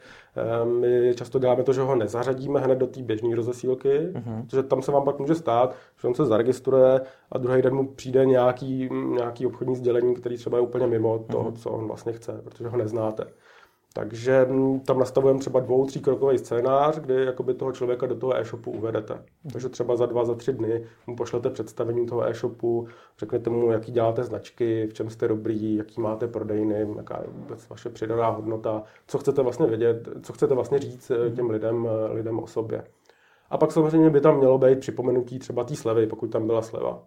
Um, 0.63 0.79
my 0.79 1.13
často 1.15 1.39
děláme 1.39 1.63
to, 1.63 1.73
že 1.73 1.81
ho 1.81 1.95
nezařadíme 1.95 2.59
hned 2.59 2.75
do 2.75 2.87
té 2.87 3.01
běžné 3.01 3.35
rozesílky, 3.35 3.99
uh-huh. 3.99 4.45
protože 4.45 4.63
tam 4.63 4.81
se 4.81 4.91
vám 4.91 5.05
pak 5.05 5.19
může 5.19 5.35
stát, 5.35 5.75
že 6.01 6.07
on 6.07 6.13
se 6.13 6.25
zaregistruje 6.25 7.01
a 7.31 7.37
druhý 7.37 7.61
den 7.61 7.75
mu 7.75 7.87
přijde 7.87 8.25
nějaký, 8.25 8.89
nějaký 8.91 9.45
obchodní 9.45 9.75
sdělení, 9.75 10.15
který 10.15 10.37
třeba 10.37 10.57
je 10.57 10.63
úplně 10.63 10.87
mimo 10.87 11.25
toho, 11.31 11.51
uh-huh. 11.51 11.55
co 11.55 11.69
on 11.69 11.87
vlastně 11.87 12.13
chce, 12.13 12.41
protože 12.43 12.67
ho 12.67 12.77
neznáte. 12.77 13.25
Takže 13.93 14.45
mm, 14.45 14.79
tam 14.79 14.99
nastavujeme 14.99 15.39
třeba 15.39 15.59
dvou, 15.59 15.85
tří 15.85 15.99
krokový 15.99 16.37
scénář, 16.37 16.99
kdy 16.99 17.25
jakoby 17.25 17.53
toho 17.53 17.71
člověka 17.71 18.05
do 18.05 18.15
toho 18.15 18.37
e-shopu 18.37 18.71
uvedete. 18.71 19.23
Takže 19.53 19.69
třeba 19.69 19.95
za 19.95 20.05
dva, 20.05 20.25
za 20.25 20.35
tři 20.35 20.53
dny 20.53 20.85
mu 21.07 21.15
pošlete 21.15 21.49
představení 21.49 22.05
toho 22.05 22.27
e-shopu, 22.27 22.87
řeknete 23.19 23.49
mu, 23.49 23.71
jaký 23.71 23.91
děláte 23.91 24.23
značky, 24.23 24.87
v 24.87 24.93
čem 24.93 25.09
jste 25.09 25.27
dobrý, 25.27 25.75
jaký 25.75 26.01
máte 26.01 26.27
prodejny, 26.27 26.87
jaká 26.97 27.17
je 27.21 27.27
vůbec 27.31 27.69
vaše 27.69 27.89
přidaná 27.89 28.29
hodnota, 28.29 28.83
co 29.07 29.17
chcete 29.17 29.41
vlastně 29.41 29.67
vědět, 29.67 30.09
co 30.23 30.33
chcete 30.33 30.55
vlastně 30.55 30.79
říct 30.79 31.11
eh, 31.11 31.29
těm 31.29 31.49
lidem, 31.49 31.87
eh, 31.87 32.13
lidem 32.13 32.39
o 32.39 32.47
sobě. 32.47 32.83
A 33.49 33.57
pak 33.57 33.71
samozřejmě 33.71 34.09
by 34.09 34.21
tam 34.21 34.37
mělo 34.37 34.57
být 34.57 34.79
připomenutí 34.79 35.39
třeba 35.39 35.63
té 35.63 35.75
slevy, 35.75 36.07
pokud 36.07 36.27
tam 36.27 36.47
byla 36.47 36.61
sleva. 36.61 37.03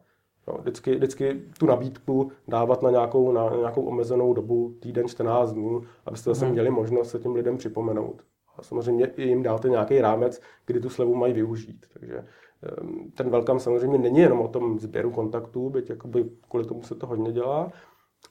Jo, 0.49 0.58
vždycky, 0.61 0.94
vždycky 0.94 1.42
tu 1.58 1.66
nabídku 1.66 2.30
dávat 2.49 2.82
na 2.82 2.90
nějakou, 2.90 3.32
na 3.32 3.56
nějakou 3.56 3.82
omezenou 3.82 4.34
dobu, 4.34 4.75
týden, 4.80 5.08
14 5.08 5.52
dnů, 5.52 5.82
abyste 6.06 6.30
zase 6.30 6.44
hmm. 6.44 6.52
měli 6.52 6.70
možnost 6.70 7.11
se 7.11 7.18
těm 7.18 7.34
lidem 7.34 7.56
připomenout. 7.56 8.22
A 8.56 8.62
samozřejmě 8.62 9.06
i 9.06 9.22
jim 9.22 9.42
dáte 9.42 9.68
nějaký 9.68 10.00
rámec, 10.00 10.40
kdy 10.66 10.80
tu 10.80 10.88
slevu 10.88 11.14
mají 11.14 11.32
využít. 11.32 11.87
Takže 11.92 12.25
ehm, 12.62 13.11
ten 13.14 13.30
welcome 13.30 13.61
samozřejmě 13.61 13.99
není 13.99 14.18
jenom 14.18 14.40
o 14.40 14.49
tom 14.49 14.78
sběru 14.78 15.11
kontaktů, 15.11 15.70
byť 15.70 15.90
jakoby 15.90 16.25
kvůli 16.49 16.64
tomu 16.66 16.82
se 16.82 16.94
to 16.94 17.06
hodně 17.06 17.32
dělá, 17.32 17.72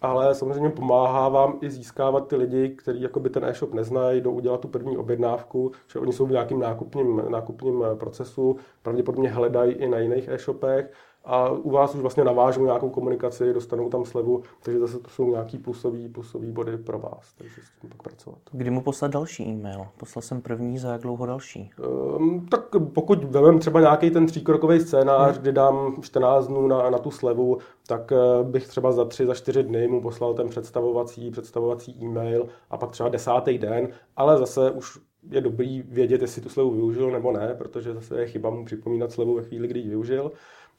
ale 0.02 0.36
samozřejmě 0.36 0.70
pomáhá 0.70 1.30
vám 1.30 1.58
i 1.62 1.70
získávat 1.70 2.28
ty 2.28 2.36
lidi, 2.36 2.70
kteří 2.70 3.02
jakoby 3.02 3.30
ten 3.30 3.46
e-shop 3.46 3.74
neznají, 3.74 4.22
do 4.22 4.32
udělat 4.32 4.62
tu 4.62 4.68
první 4.68 4.98
objednávku, 4.98 5.72
že 5.94 6.00
oni 6.00 6.14
jsou 6.14 6.26
v 6.26 6.32
nějakým 6.32 6.60
nákupním, 6.60 7.22
nákupním 7.30 7.84
procesu, 8.00 8.56
pravděpodobně 8.82 9.30
hledají 9.30 9.74
i 9.74 9.88
na 9.90 9.98
jiných 9.98 10.28
e-shopech 10.28 10.92
a 11.26 11.50
u 11.50 11.70
vás 11.70 11.96
už 11.96 12.02
vlastně 12.02 12.24
navážou 12.24 12.66
nějakou 12.66 12.90
komunikaci, 12.90 13.54
dostanou 13.54 13.90
tam 13.90 14.06
slevu, 14.06 14.44
takže 14.64 14.80
zase 14.80 15.00
to 15.00 15.10
jsou 15.10 15.32
nějaký 15.32 15.58
plusový, 15.58 16.10
plusový 16.10 16.52
body 16.52 16.78
pro 16.78 17.00
vás, 17.00 17.34
takže 17.38 17.56
s 17.62 17.82
tím 17.82 17.90
pak 17.90 18.04
pracovat. 18.04 18.40
Kdy 18.52 18.70
mu 18.70 18.82
poslat 18.82 19.12
další 19.12 19.44
e-mail? 19.44 19.88
Poslal 19.98 20.22
jsem 20.22 20.42
první, 20.42 20.78
za 20.78 20.92
jak 20.92 21.02
dlouho 21.02 21.26
další? 21.26 21.72
Um, 22.18 22.46
tak 22.46 22.66
pokud 22.94 23.24
vezmeme 23.24 23.60
třeba 23.60 23.80
nějaký 23.80 24.12
ten 24.12 24.26
tříkrokový 24.26 24.80
scénář, 24.80 25.34
hmm. 25.34 25.42
kdy 25.42 25.52
dám 25.52 26.02
14 26.02 26.48
dnů 26.48 26.68
na, 26.68 26.90
na 26.90 26.98
tu 26.98 27.12
slevu, 27.12 27.58
tak 27.88 28.12
uh, 28.12 28.48
bych 28.48 28.68
třeba 28.68 28.92
za 28.92 29.06
tři, 29.06 29.26
za 29.26 29.34
čtyři 29.34 29.64
dny 29.64 29.88
mu 29.88 30.02
poslal 30.02 30.34
ten 30.34 30.50
představovací, 30.50 31.32
představovací 31.32 31.98
e-mail 32.02 32.48
a 32.70 32.78
pak 32.78 32.92
třeba 32.92 33.10
desátý 33.10 33.58
den, 33.58 33.90
ale 34.16 34.38
zase 34.38 34.72
už 34.72 35.00
je 35.30 35.42
dobrý 35.42 35.82
vědět, 35.82 36.22
jestli 36.22 36.42
tu 36.42 36.50
slevu 36.50 36.72
využil 36.72 37.12
nebo 37.12 37.32
ne, 37.32 37.56
protože 37.58 37.94
zase 37.94 38.20
je 38.20 38.28
chyba 38.28 38.50
mu 38.50 38.66
připomínat 38.66 39.12
slevu 39.12 39.36
ve 39.36 39.44
chvíli, 39.44 39.68
kdy 39.68 39.80
ji 39.80 39.90
využil. 39.90 40.32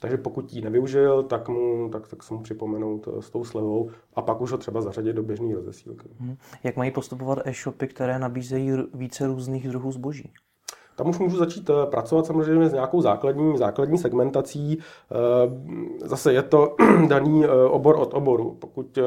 Takže 0.03 0.17
pokud 0.17 0.53
ji 0.53 0.61
nevyužil, 0.61 1.23
tak, 1.23 1.49
mu, 1.49 1.89
tak, 1.93 2.09
tak 2.09 2.23
se 2.23 2.35
mu 2.35 2.43
připomenout 2.43 3.09
s 3.21 3.31
tou 3.31 3.45
slevou 3.45 3.91
a 4.15 4.23
pak 4.23 4.41
už 4.41 4.53
ho 4.53 4.59
třeba 4.59 4.81
zařadit 4.81 5.13
do 5.13 5.23
běžné 5.23 5.55
rozesílky. 5.55 6.09
Mhm. 6.21 6.37
Jak 6.65 6.77
mají 6.77 6.91
postupovat 6.91 7.39
e-shopy, 7.45 7.89
které 7.89 8.19
nabízejí 8.19 8.73
více 8.95 9.27
různých 9.27 9.69
druhů 9.69 9.93
zboží? 9.93 10.33
Tam 10.97 11.09
už 11.09 11.19
můžu 11.19 11.37
začít 11.37 11.71
eh, 11.71 11.87
pracovat 11.87 12.27
samozřejmě 12.27 12.69
s 12.69 12.73
nějakou 12.73 13.01
základní, 13.01 13.59
základní 13.59 13.99
segmentací. 13.99 14.79
Eh, 14.79 16.07
zase 16.09 16.33
je 16.33 16.43
to 16.43 16.77
daný 17.09 17.45
eh, 17.45 17.49
obor 17.49 17.97
od 17.97 18.15
oboru. 18.15 18.57
Pokud 18.61 18.99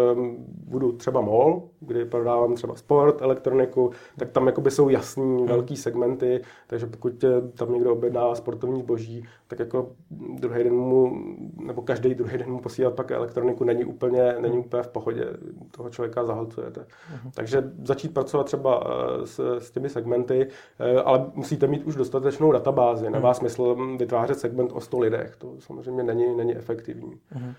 budu 0.47 0.91
třeba 0.91 1.21
mall, 1.21 1.61
kdy 1.85 2.05
prodávám 2.05 2.55
třeba 2.55 2.75
sport, 2.75 3.21
elektroniku, 3.21 3.91
tak 4.17 4.31
tam 4.31 4.47
jakoby 4.47 4.71
jsou 4.71 4.89
jasný 4.89 5.37
hmm. 5.37 5.47
velký 5.47 5.75
segmenty, 5.75 6.41
takže 6.67 6.85
pokud 6.85 7.25
tam 7.53 7.73
někdo 7.73 7.93
objedná 7.93 8.35
sportovní 8.35 8.79
zboží, 8.79 9.25
tak 9.47 9.59
jako 9.59 9.91
druhý 10.11 10.63
den 10.63 10.73
mu, 10.73 11.17
nebo 11.57 11.81
každý 11.81 12.15
druhý 12.15 12.37
den 12.37 12.51
mu 12.51 12.59
posílat 12.59 12.93
pak 12.93 13.11
elektroniku 13.11 13.63
není 13.63 13.85
úplně, 13.85 14.35
není 14.39 14.57
úplně 14.57 14.83
v 14.83 14.87
pohodě. 14.87 15.25
Toho 15.71 15.89
člověka 15.89 16.25
zahlcujete. 16.25 16.81
Uh-huh. 16.81 17.31
Takže 17.33 17.71
začít 17.83 18.13
pracovat 18.13 18.43
třeba 18.43 18.83
s, 19.23 19.57
s 19.57 19.71
těmi 19.71 19.89
segmenty, 19.89 20.47
ale 21.03 21.25
musíte 21.33 21.67
mít 21.67 21.83
už 21.83 21.95
dostatečnou 21.95 22.51
databázi. 22.51 23.09
Nemá 23.09 23.29
hmm. 23.29 23.33
smysl 23.33 23.77
vytvářet 23.97 24.39
segment 24.39 24.71
o 24.73 24.81
100 24.81 24.99
lidech. 24.99 25.35
To 25.35 25.53
samozřejmě 25.59 26.03
není, 26.03 26.35
není 26.37 26.55
efektivní. 26.55 27.19
Hmm. 27.29 27.53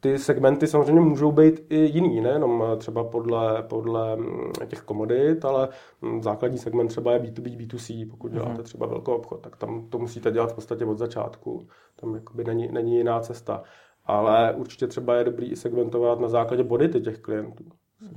Ty 0.00 0.18
segmenty 0.18 0.66
samozřejmě 0.66 1.00
můžou 1.00 1.32
být 1.32 1.66
i 1.68 1.76
jiný, 1.76 2.20
nejenom 2.20 2.64
třeba 2.78 3.04
podle, 3.04 3.41
podle 3.62 4.16
mm, 4.16 4.52
těch 4.66 4.80
komodit, 4.80 5.44
ale 5.44 5.68
mm, 6.02 6.22
základní 6.22 6.58
segment 6.58 6.88
třeba 6.88 7.12
je 7.12 7.18
B2B, 7.18 7.56
B2C. 7.56 8.10
Pokud 8.10 8.32
děláte 8.32 8.52
hmm. 8.52 8.62
třeba 8.62 8.86
velkou 8.86 9.14
obchod, 9.14 9.40
tak 9.40 9.56
tam 9.56 9.86
to 9.88 9.98
musíte 9.98 10.30
dělat 10.30 10.52
v 10.52 10.54
podstatě 10.54 10.84
od 10.84 10.98
začátku. 10.98 11.66
Tam 11.96 12.14
jakoby 12.14 12.44
není, 12.44 12.68
není 12.72 12.96
jiná 12.96 13.20
cesta. 13.20 13.62
Ale 14.04 14.54
určitě 14.56 14.86
třeba 14.86 15.16
je 15.16 15.24
dobrý 15.24 15.50
i 15.50 15.56
segmentovat 15.56 16.20
na 16.20 16.28
základě 16.28 16.62
bodity 16.62 17.00
těch 17.00 17.18
klientů 17.18 17.64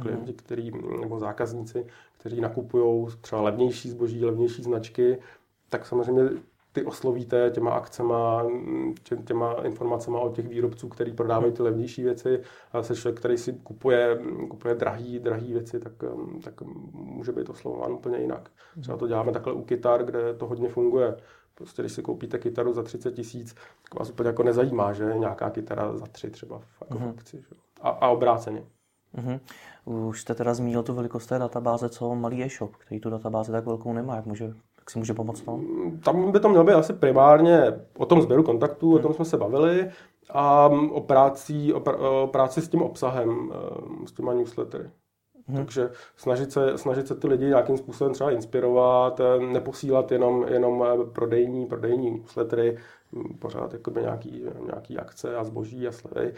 klienti, 0.01 0.33
který, 0.33 0.71
nebo 1.01 1.19
zákazníci, 1.19 1.85
kteří 2.17 2.41
nakupují 2.41 3.07
třeba 3.21 3.41
levnější 3.41 3.89
zboží, 3.89 4.25
levnější 4.25 4.63
značky, 4.63 5.17
tak 5.69 5.85
samozřejmě 5.85 6.29
ty 6.75 6.85
oslovíte 6.85 7.49
těma 7.49 7.71
akcema, 7.71 8.45
těma 9.25 9.53
informacemi 9.53 10.17
o 10.17 10.29
těch 10.29 10.47
výrobců, 10.47 10.89
který 10.89 11.13
prodávají 11.13 11.53
ty 11.53 11.63
levnější 11.63 12.03
věci. 12.03 12.41
A 12.71 12.83
se 12.83 12.95
člověk, 12.95 13.19
který 13.19 13.37
si 13.37 13.53
kupuje, 13.53 14.19
kupuje 14.49 14.75
drahý, 14.75 15.19
drahý 15.19 15.53
věci, 15.53 15.79
tak, 15.79 15.93
tak 16.43 16.61
může 16.91 17.31
být 17.31 17.49
oslovován 17.49 17.91
úplně 17.91 18.17
jinak. 18.17 18.49
Třeba 18.81 18.97
to 18.97 19.07
děláme 19.07 19.31
takhle 19.31 19.53
u 19.53 19.63
kytar, 19.63 20.05
kde 20.05 20.33
to 20.33 20.47
hodně 20.47 20.69
funguje. 20.69 21.17
Prostě 21.55 21.81
když 21.81 21.91
si 21.91 22.01
koupíte 22.01 22.37
kytaru 22.37 22.73
za 22.73 22.83
30 22.83 23.11
tisíc, 23.11 23.53
tak 23.53 23.99
vás 23.99 24.09
úplně 24.09 24.27
jako 24.27 24.43
nezajímá, 24.43 24.93
že 24.93 25.13
nějaká 25.17 25.49
kytara 25.49 25.97
za 25.97 26.05
tři 26.05 26.29
třeba 26.29 26.59
v, 26.59 26.65
jako 26.81 26.97
uh-huh. 26.97 27.09
akci. 27.09 27.43
A, 27.81 27.89
a 27.89 28.07
obráceně. 28.07 28.63
Uh-huh. 29.17 29.39
Už 29.85 30.21
jste 30.21 30.35
teda 30.35 30.53
zmínil 30.53 30.83
tu 30.83 30.93
velikost 30.93 31.27
té 31.27 31.39
databáze, 31.39 31.89
co 31.89 32.15
malý 32.15 32.43
e-shop, 32.43 32.75
který 32.75 32.99
tu 32.99 33.09
databázi 33.09 33.51
tak 33.51 33.65
velkou 33.65 33.93
nemá. 33.93 34.15
Jak, 34.15 34.25
může, 34.25 34.53
jak 34.85 34.91
si 34.91 34.99
může 34.99 35.13
pomoct 35.13 35.41
tom? 35.41 35.65
Tam 36.03 36.31
by 36.31 36.39
to 36.39 36.49
mělo 36.49 36.63
být 36.63 36.73
asi 36.73 36.93
primárně 36.93 37.79
o 37.97 38.05
tom 38.05 38.21
sběru 38.21 38.43
kontaktů, 38.43 38.89
hmm. 38.89 38.99
o 38.99 38.99
tom 38.99 39.13
jsme 39.13 39.25
se 39.25 39.37
bavili, 39.37 39.89
a 40.29 40.67
o 40.91 41.01
práci, 41.01 41.73
o, 41.73 41.79
pr- 41.79 42.23
o 42.23 42.27
práci 42.27 42.61
s 42.61 42.69
tím 42.69 42.81
obsahem, 42.81 43.51
eh, 43.53 44.07
s 44.07 44.11
těma 44.11 44.33
newslettery. 44.33 44.89
Hmm. 45.47 45.57
Takže 45.57 45.89
snažit 46.15 46.51
se, 46.51 46.77
snažit 46.77 47.07
se 47.07 47.15
ty 47.15 47.27
lidi 47.27 47.45
nějakým 47.45 47.77
způsobem 47.77 48.13
třeba 48.13 48.31
inspirovat, 48.31 49.19
eh, 49.19 49.39
neposílat 49.39 50.11
jenom, 50.11 50.45
jenom 50.47 50.83
eh, 50.83 51.05
prodejní, 51.05 51.65
prodejní 51.65 52.11
newslettery, 52.11 52.77
hm, 53.13 53.37
pořád 53.39 53.73
jakoby 53.73 54.01
nějaký, 54.01 54.43
nějaký 54.65 54.97
akce 54.97 55.35
a 55.35 55.43
zboží 55.43 55.87
a 55.87 55.91
slevy, 55.91 56.33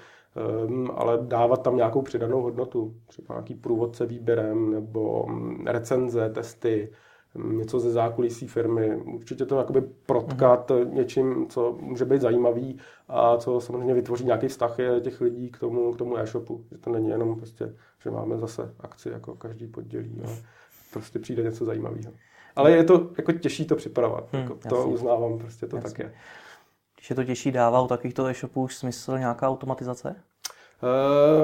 um, 0.67 0.91
ale 0.95 1.19
dávat 1.21 1.63
tam 1.63 1.75
nějakou 1.75 2.01
přidanou 2.01 2.41
hodnotu. 2.41 2.95
Třeba 3.07 3.35
nějaký 3.35 3.55
průvodce 3.55 4.05
výběrem 4.05 4.71
nebo 4.71 5.25
hm, 5.29 5.63
recenze, 5.67 6.29
testy, 6.29 6.91
něco 7.37 7.79
ze 7.79 7.91
zákulisí 7.91 8.47
firmy. 8.47 8.95
Určitě 8.95 9.45
to 9.45 9.57
jakoby 9.57 9.81
protkat 10.05 10.71
mm. 10.71 10.95
něčím, 10.95 11.47
co 11.49 11.77
může 11.79 12.05
být 12.05 12.21
zajímavý 12.21 12.79
a 13.07 13.37
co 13.37 13.61
samozřejmě 13.61 13.93
vytvoří 13.93 14.25
nějaký 14.25 14.47
vztah 14.47 14.77
těch 15.01 15.21
lidí 15.21 15.49
k 15.49 15.59
tomu, 15.59 15.93
k 15.93 15.97
tomu 15.97 16.17
e-shopu. 16.17 16.65
Že 16.71 16.77
to 16.77 16.89
není 16.89 17.09
jenom 17.09 17.35
prostě, 17.35 17.73
že 18.03 18.11
máme 18.11 18.37
zase 18.37 18.73
akci, 18.79 19.09
jako 19.09 19.35
každý 19.35 19.67
poddělí, 19.67 20.21
ale 20.25 20.35
prostě 20.93 21.19
přijde 21.19 21.43
něco 21.43 21.65
zajímavého. 21.65 22.11
Ale 22.55 22.71
je 22.71 22.83
to 22.83 23.09
jako 23.17 23.31
těžší 23.31 23.65
to 23.65 23.75
připravovat. 23.75 24.27
Hmm, 24.31 24.43
jako 24.43 24.69
to 24.69 24.87
uznávám, 24.87 25.37
prostě 25.37 25.67
to 25.67 25.75
jasně. 25.75 25.89
tak 25.89 25.99
je. 25.99 26.13
Když 26.97 27.09
je 27.09 27.15
to 27.15 27.23
těžší, 27.23 27.51
dává 27.51 27.81
u 27.81 27.87
takovýchto 27.87 28.25
e-shopů 28.25 28.63
už 28.63 28.75
smysl 28.75 29.17
nějaká 29.17 29.49
automatizace? 29.49 30.15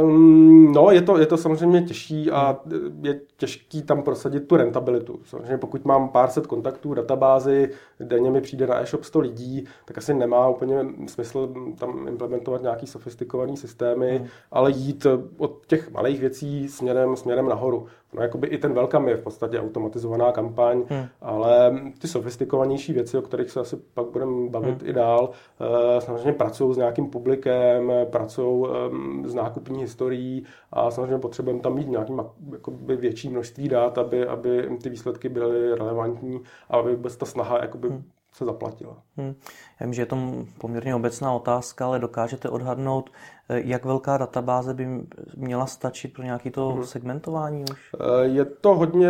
Um, 0.03 0.71
no, 0.71 0.91
je 0.91 1.01
to, 1.01 1.17
je 1.17 1.25
to 1.25 1.37
samozřejmě 1.37 1.81
těžší 1.81 2.31
a 2.31 2.59
je 3.01 3.21
těžký 3.37 3.81
tam 3.81 4.03
prosadit 4.03 4.47
tu 4.47 4.55
rentabilitu. 4.55 5.19
Samozřejmě 5.25 5.57
pokud 5.57 5.85
mám 5.85 6.09
pár 6.09 6.29
set 6.29 6.47
kontaktů, 6.47 6.93
databázy, 6.93 7.69
denně 7.99 8.31
mi 8.31 8.41
přijde 8.41 8.67
na 8.67 8.81
e-shop 8.81 9.03
100 9.03 9.19
lidí, 9.19 9.65
tak 9.85 9.97
asi 9.97 10.13
nemá 10.13 10.47
úplně 10.47 10.85
smysl 11.07 11.53
tam 11.79 12.07
implementovat 12.07 12.61
nějaký 12.61 12.87
sofistikovaný 12.87 13.57
systémy, 13.57 14.17
hmm. 14.17 14.27
ale 14.51 14.71
jít 14.71 15.07
od 15.37 15.65
těch 15.67 15.91
malých 15.91 16.19
věcí 16.19 16.69
směrem, 16.69 17.15
směrem 17.15 17.49
nahoru. 17.49 17.85
No, 18.13 18.21
jakoby 18.21 18.47
i 18.47 18.57
ten 18.57 18.73
welcome 18.73 19.11
je 19.11 19.17
v 19.17 19.21
podstatě 19.21 19.59
automatizovaná 19.59 20.31
kampaň, 20.31 20.83
hmm. 20.89 21.05
ale 21.21 21.81
ty 21.99 22.07
sofistikovanější 22.07 22.93
věci, 22.93 23.17
o 23.17 23.21
kterých 23.21 23.51
se 23.51 23.59
asi 23.59 23.77
pak 23.93 24.05
budeme 24.05 24.49
bavit 24.49 24.81
hmm. 24.81 24.89
i 24.89 24.93
dál, 24.93 25.29
eh, 25.61 26.01
samozřejmě 26.01 26.33
pracují 26.33 26.73
s 26.73 26.77
nějakým 26.77 27.09
publikem, 27.09 27.91
pracují 28.09 28.65
ehm, 28.67 29.23
s 29.25 29.33
nákupní 29.33 29.81
historií 29.81 30.43
a 30.71 30.91
samozřejmě 30.91 31.17
potřebujeme 31.17 31.61
tam 31.61 31.75
mít 31.75 31.87
nějaký 31.87 32.13
jakoby 32.51 32.95
větší 32.95 33.29
množství 33.29 33.67
dat, 33.67 33.97
aby, 33.97 34.27
aby 34.27 34.69
ty 34.83 34.89
výsledky 34.89 35.29
byly 35.29 35.75
relevantní 35.75 36.41
a 36.69 36.77
aby 36.77 36.95
vůbec 36.95 37.15
ta 37.15 37.25
snaha 37.25 37.61
jakoby 37.61 37.89
hmm 37.89 38.03
se 38.33 38.45
zaplatila. 38.45 38.97
Hmm. 39.17 39.35
Já 39.79 39.85
vím, 39.85 39.93
že 39.93 40.01
je 40.01 40.05
to 40.05 40.17
poměrně 40.57 40.95
obecná 40.95 41.33
otázka, 41.33 41.85
ale 41.85 41.99
dokážete 41.99 42.49
odhadnout, 42.49 43.09
eh, 43.49 43.61
jak 43.65 43.85
velká 43.85 44.17
databáze 44.17 44.73
by 44.73 44.87
měla 45.35 45.65
stačit 45.65 46.13
pro 46.13 46.23
nějaký 46.23 46.51
to 46.51 46.69
hmm. 46.69 46.83
segmentování 46.83 47.65
už? 47.71 47.91
Eh, 47.99 48.25
je 48.25 48.45
to 48.45 48.75
hodně 48.75 49.09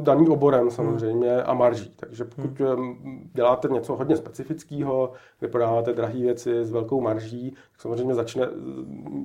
daný 0.00 0.28
oborem 0.28 0.70
samozřejmě 0.70 1.32
hmm. 1.32 1.42
a 1.46 1.54
marží. 1.54 1.94
Takže 1.96 2.24
pokud 2.24 2.60
hmm. 2.60 3.30
děláte 3.34 3.68
něco 3.68 3.96
hodně 3.96 4.16
specifického, 4.16 5.12
kde 5.38 5.48
prodáváte 5.48 5.92
drahé 5.92 6.18
věci 6.18 6.64
s 6.64 6.70
velkou 6.70 7.00
marží, 7.00 7.50
tak 7.50 7.80
samozřejmě 7.80 8.14
začne 8.14 8.48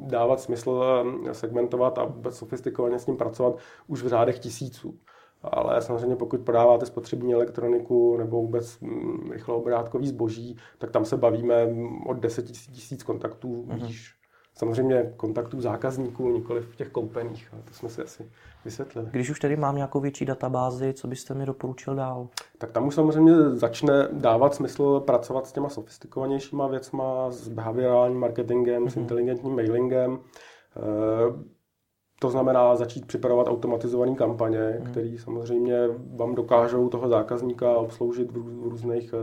dávat 0.01 0.39
smysl 0.39 0.83
segmentovat 1.31 1.97
a 1.97 2.13
sofistikovaně 2.29 2.99
s 2.99 3.05
tím 3.05 3.17
pracovat 3.17 3.55
už 3.88 4.03
v 4.03 4.07
řádech 4.07 4.39
tisíců. 4.39 4.95
Ale 5.43 5.81
samozřejmě 5.81 6.15
pokud 6.15 6.41
prodáváte 6.41 6.86
spotřební 6.86 7.34
elektroniku 7.34 8.17
nebo 8.17 8.41
vůbec 8.41 8.79
mm, 8.79 9.31
rychloobrátkový 9.31 10.08
zboží, 10.08 10.58
tak 10.77 10.91
tam 10.91 11.05
se 11.05 11.17
bavíme 11.17 11.67
od 12.05 12.17
10 12.17 12.46
tisíc 12.46 13.03
kontaktů 13.03 13.65
mm-hmm. 13.67 13.86
výš. 13.86 14.19
Samozřejmě 14.60 15.13
kontaktů 15.17 15.62
zákazníků, 15.62 16.29
nikoli 16.29 16.62
v 16.62 16.75
těch 16.75 16.89
koupených, 16.89 17.50
ale 17.53 17.62
to 17.62 17.74
jsme 17.74 17.89
si 17.89 18.01
asi 18.01 18.31
vysvětlili. 18.65 19.08
Když 19.12 19.29
už 19.29 19.39
tedy 19.39 19.55
mám 19.55 19.75
nějakou 19.75 20.00
větší 20.00 20.25
databázi, 20.25 20.93
co 20.93 21.08
byste 21.08 21.34
mi 21.34 21.46
doporučil 21.46 21.96
dál? 21.96 22.27
Tak 22.58 22.72
tam 22.72 22.88
už 22.88 22.96
samozřejmě 22.96 23.36
začne 23.50 24.08
dávat 24.12 24.55
smysl 24.55 25.00
pracovat 25.00 25.48
s 25.48 25.51
těma 25.51 25.69
sofistikovanějšíma 25.69 26.67
věcma, 26.67 27.31
s 27.31 27.48
behaviorálním 27.48 28.19
marketingem, 28.19 28.84
mm-hmm. 28.84 28.89
s 28.89 28.96
mhm. 28.96 29.03
inteligentním 29.03 29.55
mailingem. 29.55 30.19
Eh, 30.77 31.59
to 32.19 32.29
znamená 32.29 32.75
začít 32.75 33.05
připravovat 33.05 33.47
automatizované 33.47 34.15
kampaně, 34.15 34.59
hmm. 34.59 34.91
které 34.91 35.15
samozřejmě 35.17 35.88
vám 36.15 36.35
dokážou 36.35 36.89
toho 36.89 37.09
zákazníka 37.09 37.77
obsloužit 37.77 38.31
v 38.31 38.63
různých, 38.63 39.13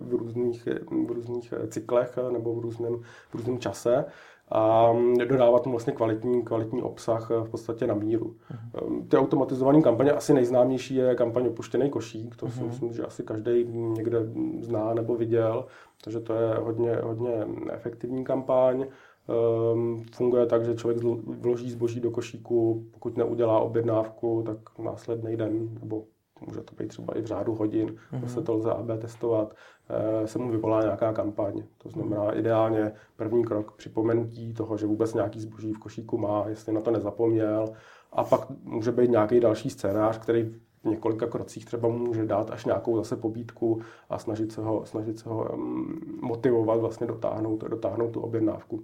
v 0.00 0.14
různých, 0.14 0.68
v 1.06 1.10
různých 1.10 1.54
cyklech 1.68 2.18
nebo 2.32 2.54
v 2.54 2.58
různém, 2.58 2.96
v 3.30 3.34
různém 3.34 3.58
čase 3.58 4.04
a 4.50 4.92
dodávat 5.28 5.66
mu 5.66 5.72
vlastně 5.72 5.92
kvalitní, 5.92 6.42
kvalitní 6.42 6.82
obsah 6.82 7.30
v 7.30 7.50
podstatě 7.50 7.86
na 7.86 7.94
míru. 7.94 8.36
Hmm. 8.48 9.08
Ty 9.08 9.16
automatizované 9.16 9.82
kampaně, 9.82 10.12
asi 10.12 10.34
nejznámější 10.34 10.94
je 10.94 11.14
kampaň 11.14 11.46
Opuštěný 11.46 11.90
košík, 11.90 12.36
to 12.36 12.48
si 12.48 12.58
hmm. 12.58 12.68
myslím, 12.68 12.92
že 12.92 13.02
asi 13.02 13.22
každý 13.22 13.64
někde 13.72 14.18
zná 14.60 14.94
nebo 14.94 15.16
viděl, 15.16 15.66
takže 16.04 16.20
to 16.20 16.32
je 16.32 16.54
hodně, 16.54 16.96
hodně 17.02 17.46
efektivní 17.72 18.24
kampaň. 18.24 18.86
Um, 19.28 20.04
funguje 20.12 20.46
tak, 20.46 20.64
že 20.64 20.74
člověk 20.74 21.02
vloží 21.26 21.70
zboží 21.70 22.00
do 22.00 22.10
košíku, 22.10 22.86
pokud 22.90 23.16
neudělá 23.16 23.60
objednávku, 23.60 24.42
tak 24.46 24.78
následný 24.78 25.36
den, 25.36 25.78
nebo 25.80 26.04
může 26.46 26.60
to 26.60 26.74
být 26.74 26.88
třeba 26.88 27.18
i 27.18 27.22
v 27.22 27.26
řádu 27.26 27.54
hodin, 27.54 27.88
mm-hmm. 27.88 28.20
zase 28.20 28.42
to 28.42 28.54
lze 28.54 28.70
AB 28.70 28.86
testovat, 28.98 29.54
eh, 29.88 30.26
se 30.26 30.38
mu 30.38 30.50
vyvolá 30.50 30.82
nějaká 30.82 31.12
kampaň. 31.12 31.62
To 31.78 31.88
znamená 31.88 32.32
ideálně 32.32 32.92
první 33.16 33.44
krok 33.44 33.72
připomenutí 33.76 34.54
toho, 34.54 34.76
že 34.76 34.86
vůbec 34.86 35.14
nějaký 35.14 35.40
zboží 35.40 35.72
v 35.72 35.78
košíku 35.78 36.18
má, 36.18 36.44
jestli 36.48 36.72
na 36.72 36.80
to 36.80 36.90
nezapomněl. 36.90 37.64
A 38.12 38.24
pak 38.24 38.50
může 38.64 38.92
být 38.92 39.10
nějaký 39.10 39.40
další 39.40 39.70
scénář, 39.70 40.18
který 40.18 40.42
v 40.84 40.84
několika 40.84 41.26
krocích 41.26 41.64
třeba 41.64 41.88
může 41.88 42.26
dát 42.26 42.50
až 42.50 42.64
nějakou 42.64 42.96
zase 42.96 43.16
pobídku 43.16 43.80
a 44.10 44.18
snažit 44.18 44.52
se 44.52 44.62
ho, 44.62 44.86
snažit 44.86 45.18
se 45.18 45.28
ho 45.28 45.48
um, 45.54 46.18
motivovat, 46.22 46.80
vlastně 46.80 47.06
dotáhnout, 47.06 47.64
dotáhnout 47.64 48.10
tu 48.10 48.20
objednávku. 48.20 48.82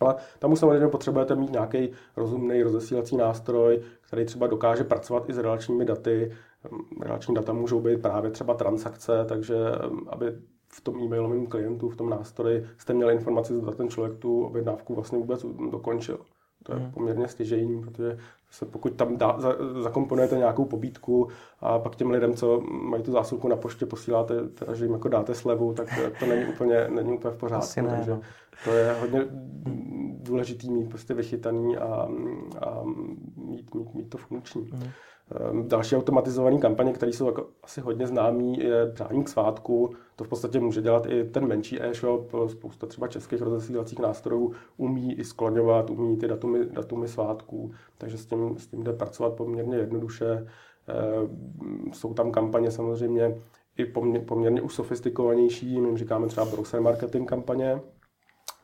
Ale 0.00 0.14
tam 0.38 0.52
už 0.52 0.58
samozřejmě 0.58 0.88
potřebujete 0.88 1.34
mít 1.34 1.52
nějaký 1.52 1.90
rozumný 2.16 2.62
rozesílací 2.62 3.16
nástroj, 3.16 3.82
který 4.06 4.24
třeba 4.24 4.46
dokáže 4.46 4.84
pracovat 4.84 5.28
i 5.28 5.32
s 5.32 5.38
relačními 5.38 5.84
daty. 5.84 6.32
Relační 7.00 7.34
data 7.34 7.52
můžou 7.52 7.80
být 7.80 8.02
právě 8.02 8.30
třeba 8.30 8.54
transakce, 8.54 9.24
takže 9.28 9.56
aby 10.08 10.32
v 10.72 10.80
tom 10.80 10.98
e-mailovém 11.00 11.46
klientu, 11.46 11.88
v 11.88 11.96
tom 11.96 12.10
nástroji 12.10 12.66
jste 12.78 12.94
měli 12.94 13.14
informaci, 13.14 13.56
zda 13.56 13.72
ten 13.72 13.88
člověk 13.88 14.18
tu 14.18 14.44
objednávku 14.44 14.94
vlastně 14.94 15.18
vůbec 15.18 15.46
dokončil. 15.70 16.18
To 16.62 16.72
je 16.72 16.78
hmm. 16.78 16.92
poměrně 16.92 17.28
stěžejní, 17.28 17.80
protože 17.82 18.18
se 18.50 18.66
pokud 18.66 18.94
tam 18.94 19.16
dá, 19.16 19.34
za, 19.38 19.56
zakomponujete 19.82 20.36
nějakou 20.36 20.64
pobídku 20.64 21.28
a 21.60 21.78
pak 21.78 21.96
těm 21.96 22.10
lidem, 22.10 22.34
co 22.34 22.60
mají 22.60 23.02
tu 23.02 23.12
zásilku 23.12 23.48
na 23.48 23.56
poště, 23.56 23.86
posíláte, 23.86 24.48
teda, 24.48 24.74
že 24.74 24.84
jim 24.84 24.92
jako 24.92 25.08
dáte 25.08 25.34
slevu, 25.34 25.74
tak 25.74 25.88
to 26.18 26.26
není 26.26 26.44
úplně, 26.44 26.88
není 26.88 27.12
úplně 27.12 27.34
v 27.34 27.38
pořádku. 27.38 27.80
Ne, 27.80 27.88
takže 27.96 28.10
no. 28.10 28.20
to 28.64 28.70
je 28.72 28.96
hodně 29.00 29.26
důležitý 30.22 30.70
mít 30.70 30.88
prostě 30.88 31.14
vychytaný 31.14 31.76
a, 31.76 32.08
a 32.60 32.82
mít, 33.36 33.74
mít, 33.74 33.94
mít 33.94 34.08
to 34.10 34.18
funkční. 34.18 34.70
Hmm. 34.72 34.90
Ehm, 35.34 35.68
další 35.68 35.96
automatizované 35.96 36.58
kampaně, 36.58 36.92
které 36.92 37.12
jsou 37.12 37.26
jako 37.26 37.46
asi 37.62 37.80
hodně 37.80 38.06
známý, 38.06 38.58
je 38.58 38.86
přání 38.86 39.24
k 39.24 39.28
svátku. 39.28 39.94
To 40.16 40.24
v 40.24 40.28
podstatě 40.28 40.60
může 40.60 40.82
dělat 40.82 41.06
i 41.06 41.24
ten 41.24 41.46
menší 41.46 41.82
e-shop. 41.82 42.32
Spousta 42.46 42.86
třeba 42.86 43.08
českých 43.08 43.42
rozesílacích 43.42 43.98
nástrojů 43.98 44.52
umí 44.76 45.18
i 45.18 45.24
skloňovat, 45.24 45.90
umí 45.90 46.16
ty 46.16 46.28
datumy, 46.28 46.66
datumy 46.66 47.08
svátků, 47.08 47.72
takže 47.98 48.18
s 48.18 48.26
tím, 48.26 48.58
s 48.58 48.66
tím 48.66 48.82
jde 48.82 48.92
pracovat 48.92 49.34
poměrně 49.34 49.76
jednoduše. 49.76 50.46
Ehm, 50.88 51.92
jsou 51.92 52.14
tam 52.14 52.32
kampaně 52.32 52.70
samozřejmě 52.70 53.36
i 53.76 53.84
poměrně, 53.84 54.26
poměrně 54.26 54.62
už 54.62 54.74
sofistikovanější, 54.74 55.80
my 55.80 55.88
jim 55.88 55.96
říkáme 55.96 56.26
třeba 56.26 56.46
browser 56.46 56.80
marketing 56.80 57.28
kampaně, 57.28 57.80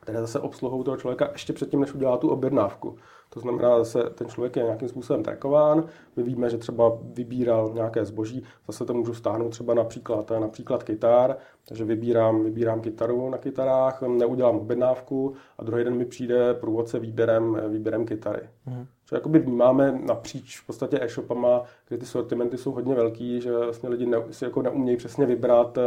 které 0.07 0.21
zase 0.21 0.39
obsluhou 0.39 0.83
toho 0.83 0.97
člověka 0.97 1.29
ještě 1.31 1.53
předtím, 1.53 1.79
než 1.79 1.93
udělá 1.93 2.17
tu 2.17 2.29
objednávku. 2.29 2.95
To 3.29 3.39
znamená, 3.39 3.83
že 3.83 3.99
ten 4.15 4.27
člověk 4.27 4.55
je 4.55 4.63
nějakým 4.63 4.89
způsobem 4.89 5.23
trackován, 5.23 5.83
my 6.15 6.23
víme, 6.23 6.49
že 6.49 6.57
třeba 6.57 6.97
vybíral 7.01 7.71
nějaké 7.73 8.05
zboží, 8.05 8.43
zase 8.67 8.85
to 8.85 8.93
můžu 8.93 9.13
stáhnout 9.13 9.49
třeba 9.49 9.73
například, 9.73 10.31
například 10.31 10.83
kytar, 10.83 11.37
takže 11.67 11.85
vybírám, 11.85 12.43
vybírám 12.43 12.81
kytaru 12.81 13.29
na 13.29 13.37
kytarách, 13.37 14.01
neudělám 14.01 14.55
objednávku 14.55 15.33
a 15.57 15.63
druhý 15.63 15.83
den 15.83 15.95
mi 15.95 16.05
přijde 16.05 16.53
průvodce 16.53 16.99
výběrem, 16.99 17.61
výběrem 17.69 18.05
kytary. 18.05 18.49
Mm. 18.65 18.87
Co 19.09 19.15
jakoby 19.15 19.39
vnímáme 19.39 19.99
napříč 20.05 20.59
v 20.59 20.65
podstatě 20.65 20.99
e-shopama, 21.01 21.63
kde 21.87 21.97
ty 21.97 22.05
sortimenty 22.05 22.57
jsou 22.57 22.71
hodně 22.71 22.95
velký, 22.95 23.41
že 23.41 23.51
vlastně 23.51 23.89
lidi 23.89 24.05
ne, 24.05 24.17
si 24.31 24.45
jako 24.45 24.61
neumějí 24.61 24.97
přesně 24.97 25.25
vybrat, 25.25 25.77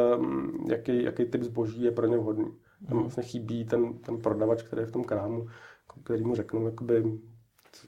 jaký, 0.69 1.03
jaký 1.03 1.25
typ 1.25 1.43
zboží 1.43 1.83
je 1.83 1.91
pro 1.91 2.07
ně 2.07 2.17
vhodný. 2.17 2.45
Tam 2.89 2.97
mhm. 2.97 3.01
vlastně 3.01 3.23
chybí 3.23 3.65
ten, 3.65 3.99
ten 3.99 4.19
prodavač, 4.19 4.63
který 4.63 4.83
je 4.83 4.87
v 4.87 4.93
tom 4.93 5.05
krámu, 5.05 5.47
který 6.05 6.25
mu 6.25 6.35
řeknou, 6.35 6.67
jakoby, 6.67 7.19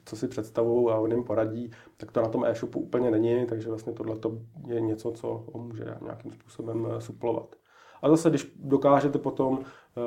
co 0.05 0.15
si 0.15 0.27
představují 0.27 0.89
a 0.89 0.99
on 0.99 1.11
jim 1.11 1.23
poradí, 1.23 1.71
tak 1.97 2.11
to 2.11 2.21
na 2.21 2.29
tom 2.29 2.45
e-shopu 2.45 2.79
úplně 2.79 3.11
není, 3.11 3.45
takže 3.45 3.69
vlastně 3.69 3.93
tohle 3.93 4.17
je 4.67 4.81
něco, 4.81 5.11
co 5.11 5.29
on 5.29 5.67
může 5.67 5.85
nějakým 6.01 6.31
způsobem 6.31 6.87
eh, 6.91 7.01
suplovat. 7.01 7.55
A 8.03 8.09
zase, 8.09 8.29
když 8.29 8.53
dokážete 8.63 9.19
potom 9.19 9.59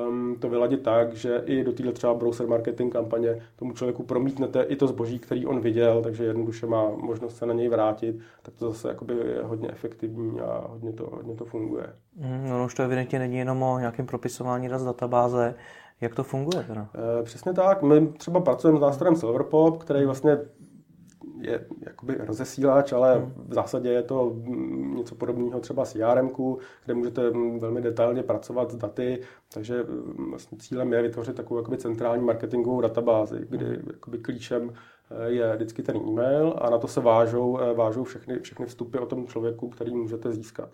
um, 0.09 0.37
to 0.41 0.49
vyladit 0.49 0.83
tak, 0.83 1.15
že 1.15 1.43
i 1.47 1.65
do 1.65 1.73
téhle 1.73 1.93
třeba 1.93 2.15
browser 2.15 2.47
marketing 2.47 2.93
kampaně 2.93 3.43
tomu 3.57 3.73
člověku 3.73 4.03
promítnete 4.03 4.63
i 4.63 4.77
to 4.77 4.87
zboží, 4.87 5.19
který 5.19 5.47
on 5.47 5.61
viděl, 5.61 6.03
takže 6.03 6.25
jednoduše 6.25 6.67
má 6.67 6.91
možnost 6.97 7.37
se 7.37 7.47
na 7.47 7.55
něj 7.55 7.69
vrátit, 7.69 8.19
tak 8.43 8.55
to 8.55 8.71
zase 8.71 8.89
jakoby 8.89 9.15
je 9.15 9.43
hodně 9.43 9.71
efektivní 9.71 10.41
a 10.41 10.67
hodně 10.69 10.93
to, 10.93 11.11
hodně 11.13 11.35
to 11.35 11.45
funguje. 11.45 11.87
Mm, 12.17 12.51
no, 12.51 12.65
už 12.65 12.75
to 12.75 12.83
evidentně 12.83 13.19
není 13.19 13.37
jenom 13.37 13.63
o 13.63 13.79
nějakém 13.79 14.07
propisování 14.07 14.69
z 14.77 14.85
databáze, 14.85 15.55
jak 16.01 16.15
to 16.15 16.25
funguje 16.25 16.65
teda? 16.65 16.89
E, 17.21 17.23
přesně 17.23 17.53
tak. 17.53 17.83
My 17.83 18.07
třeba 18.07 18.41
pracujeme 18.41 18.79
s 18.79 18.83
nástrojem 18.83 19.17
Silverpop, 19.17 19.83
který 19.83 20.05
vlastně 20.05 20.39
je 21.47 21.67
jakoby 21.81 22.15
rozesílač, 22.19 22.93
ale 22.93 23.19
hmm. 23.19 23.33
v 23.49 23.55
zásadě 23.55 23.89
je 23.89 24.03
to 24.03 24.37
něco 24.95 25.15
podobného 25.15 25.61
třeba 25.61 25.85
s 25.85 25.93
CRM, 25.93 26.31
kde 26.85 26.95
můžete 26.95 27.31
velmi 27.59 27.81
detailně 27.81 28.23
pracovat 28.23 28.71
s 28.71 28.77
daty, 28.77 29.21
takže 29.53 29.85
vlastně 30.31 30.59
cílem 30.59 30.93
je 30.93 31.03
vytvořit 31.03 31.37
takovou 31.37 31.61
jakoby 31.61 31.77
centrální 31.77 32.25
marketingovou 32.25 32.81
databázi, 32.81 33.47
kdy 33.49 33.65
hmm. 33.65 33.89
jakoby 33.93 34.19
klíčem 34.19 34.73
eh, 35.11 35.31
je 35.31 35.57
vždycky 35.57 35.83
ten 35.83 35.97
e-mail 35.97 36.55
a 36.59 36.71
na 36.71 36.79
to 36.79 36.89
se 36.89 37.01
vážou, 37.01 37.61
eh, 37.61 37.75
vážou 37.75 38.05
všechny, 38.05 38.39
všechny 38.39 38.67
vstupy 38.67 38.99
o 38.99 39.07
tom 39.07 39.27
člověku, 39.27 39.69
který 39.69 39.95
můžete 39.95 40.33
získat. 40.33 40.71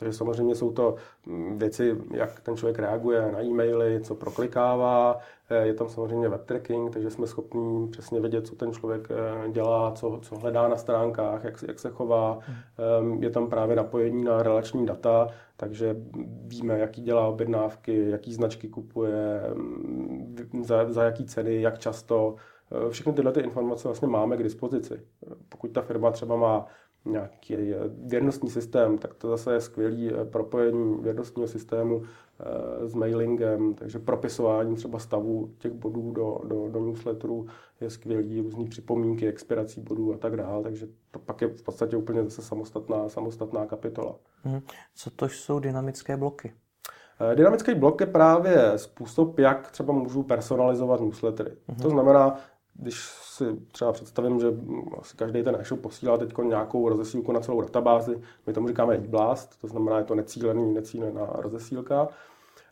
Takže 0.00 0.12
samozřejmě 0.12 0.54
jsou 0.54 0.72
to 0.72 0.94
mm, 1.26 1.58
věci, 1.58 1.96
jak 2.10 2.40
ten 2.40 2.56
člověk 2.56 2.78
reaguje 2.78 3.32
na 3.32 3.42
e-maily, 3.42 4.00
co 4.02 4.14
proklikává. 4.14 5.18
Eh, 5.50 5.66
je 5.66 5.74
tam 5.74 5.88
samozřejmě 5.88 6.28
web 6.28 6.44
tracking, 6.44 6.92
takže 6.92 7.10
jsme 7.10 7.26
schopni 7.26 7.88
přesně 7.88 8.20
vědět, 8.20 8.46
co 8.46 8.56
ten 8.56 8.72
člověk 8.72 9.08
eh, 9.10 9.48
dělá, 9.50 9.92
co, 9.92 10.18
co 10.22 10.38
hledá 10.38 10.68
na 10.68 10.76
stránkách, 10.76 11.44
jak, 11.44 11.64
jak 11.68 11.78
se 11.78 11.90
chová. 11.90 12.38
Hmm. 12.42 13.22
Je 13.22 13.30
tam 13.30 13.50
právě 13.50 13.76
napojení 13.76 14.24
na 14.24 14.42
relační 14.42 14.86
data, 14.86 15.28
takže 15.56 15.96
víme, 16.46 16.78
jaký 16.78 17.02
dělá 17.02 17.26
objednávky, 17.28 18.10
jaký 18.10 18.34
značky 18.34 18.68
kupuje, 18.68 19.40
mm, 19.54 20.36
za, 20.62 20.92
za 20.92 21.04
jaký 21.04 21.24
ceny, 21.24 21.62
jak 21.62 21.78
často. 21.78 22.34
Všechny 22.90 23.12
tyhle 23.12 23.32
ty 23.32 23.40
informace 23.40 23.88
vlastně 23.88 24.08
máme 24.08 24.36
k 24.36 24.42
dispozici. 24.42 25.00
Pokud 25.48 25.68
ta 25.68 25.82
firma 25.82 26.10
třeba 26.10 26.36
má 26.36 26.66
nějaký 27.04 27.56
věrnostní 27.88 28.50
systém, 28.50 28.98
tak 28.98 29.14
to 29.14 29.28
zase 29.28 29.52
je 29.52 29.60
skvělý 29.60 30.10
propojení 30.30 30.98
věrnostního 31.02 31.48
systému 31.48 32.02
s 32.86 32.94
mailingem, 32.94 33.74
takže 33.74 33.98
propisování 33.98 34.76
třeba 34.76 34.98
stavu 34.98 35.50
těch 35.58 35.72
bodů 35.72 36.12
do, 36.12 36.40
do, 36.44 36.68
do 36.68 36.80
newsletteru 36.80 37.46
je 37.80 37.90
skvělý, 37.90 38.40
různý 38.40 38.68
připomínky, 38.68 39.28
expirací 39.28 39.80
bodů 39.80 40.14
a 40.14 40.16
tak 40.16 40.36
dále, 40.36 40.62
takže 40.62 40.86
to 41.10 41.18
pak 41.18 41.40
je 41.40 41.48
v 41.48 41.62
podstatě 41.62 41.96
úplně 41.96 42.24
zase 42.24 42.42
samostatná, 42.42 43.08
samostatná 43.08 43.66
kapitola. 43.66 44.16
Hmm. 44.42 44.60
Co 44.94 45.10
to 45.10 45.28
jsou 45.28 45.58
dynamické 45.58 46.16
bloky? 46.16 46.52
Eh, 47.32 47.34
dynamický 47.34 47.74
blok 47.74 48.00
je 48.00 48.06
právě 48.06 48.72
způsob, 48.76 49.38
jak 49.38 49.70
třeba 49.70 49.92
můžu 49.92 50.22
personalizovat 50.22 51.00
newslettery. 51.00 51.50
Mm-hmm. 51.50 51.82
To 51.82 51.90
znamená, 51.90 52.36
když 52.82 53.00
si 53.22 53.44
třeba 53.72 53.92
představím, 53.92 54.40
že 54.40 54.46
asi 54.98 55.16
každý 55.16 55.42
ten 55.42 55.56
e-shop 55.60 55.80
posílá 55.80 56.18
teď 56.18 56.38
nějakou 56.42 56.88
rozesílku 56.88 57.32
na 57.32 57.40
celou 57.40 57.60
databázi, 57.60 58.20
my 58.46 58.52
tomu 58.52 58.68
říkáme 58.68 58.94
e-blast, 58.94 59.60
to 59.60 59.66
znamená, 59.66 59.98
je 59.98 60.04
to 60.04 60.14
necílený, 60.14 60.74
necílená 60.74 61.26
rozesílka, 61.34 62.08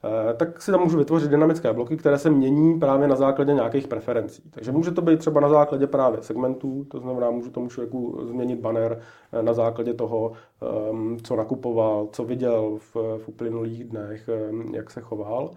Eh, 0.05 0.35
tak 0.35 0.63
si 0.63 0.71
tam 0.71 0.81
můžu 0.81 0.99
vytvořit 0.99 1.31
dynamické 1.31 1.73
bloky, 1.73 1.97
které 1.97 2.19
se 2.19 2.31
mění 2.31 2.81
právě 2.81 3.09
na 3.09 3.17
základě 3.17 3.55
nějakých 3.55 3.89
preferencí. 3.89 4.43
Takže 4.51 4.73
může 4.73 4.91
to 4.91 5.03
být 5.03 5.19
třeba 5.19 5.41
na 5.41 5.49
základě 5.49 5.87
právě 5.87 6.23
segmentů, 6.23 6.87
to 6.91 7.01
znamená, 7.01 7.31
můžu 7.31 7.51
tomu 7.51 7.69
člověku 7.69 8.19
změnit 8.29 8.61
banner 8.61 9.01
eh, 9.33 9.43
na 9.43 9.53
základě 9.53 9.95
toho, 9.95 10.33
ehm, 10.63 11.17
co 11.23 11.37
nakupoval, 11.37 12.09
co 12.13 12.25
viděl 12.25 12.79
v, 12.79 13.19
v 13.19 13.29
uplynulých 13.29 13.85
dnech, 13.85 14.29
ehm, 14.29 14.75
jak 14.75 14.91
se 14.91 15.01
choval. 15.01 15.51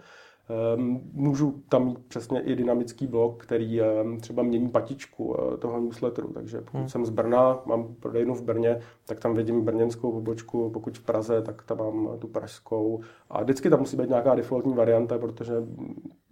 Ehm, 0.52 1.00
můžu 1.12 1.62
tam 1.68 1.86
mít 1.86 1.98
přesně 1.98 2.40
i 2.40 2.56
dynamický 2.56 3.06
blok, 3.06 3.42
který 3.42 3.80
ehm, 3.80 4.20
třeba 4.20 4.42
mění 4.42 4.68
patičku 4.68 5.36
eh, 5.36 5.56
toho 5.56 5.80
newsletteru. 5.80 6.32
Takže 6.32 6.60
pokud 6.60 6.78
hmm. 6.78 6.88
jsem 6.88 7.06
z 7.06 7.10
Brna, 7.10 7.62
mám 7.66 7.94
prodejnu 7.94 8.34
v 8.34 8.42
Brně, 8.42 8.80
tak 9.06 9.20
tam 9.20 9.34
vidím 9.34 9.64
brněnskou 9.64 10.12
pobočku, 10.12 10.70
pokud 10.70 10.98
v 10.98 11.02
Praze, 11.02 11.42
tak 11.42 11.62
tam 11.62 11.78
mám 11.78 12.18
tu 12.18 12.28
pražskou. 12.28 13.00
A 13.30 13.42
vždycky 13.42 13.70
tam 13.70 13.78
musí 13.78 13.96
být 13.96 14.08
nějaká 14.08 14.34
defaultní 14.34 14.74
varianta, 14.74 15.18
protože 15.18 15.54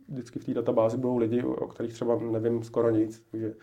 vždycky 0.08 0.38
v 0.38 0.44
té 0.44 0.54
databázi 0.54 0.96
budou 0.96 1.16
lidi, 1.16 1.42
o 1.42 1.66
kterých 1.66 1.92
třeba 1.92 2.18
nevím 2.30 2.62
skoro 2.62 2.90
nic. 2.90 3.22
Takže 3.30 3.54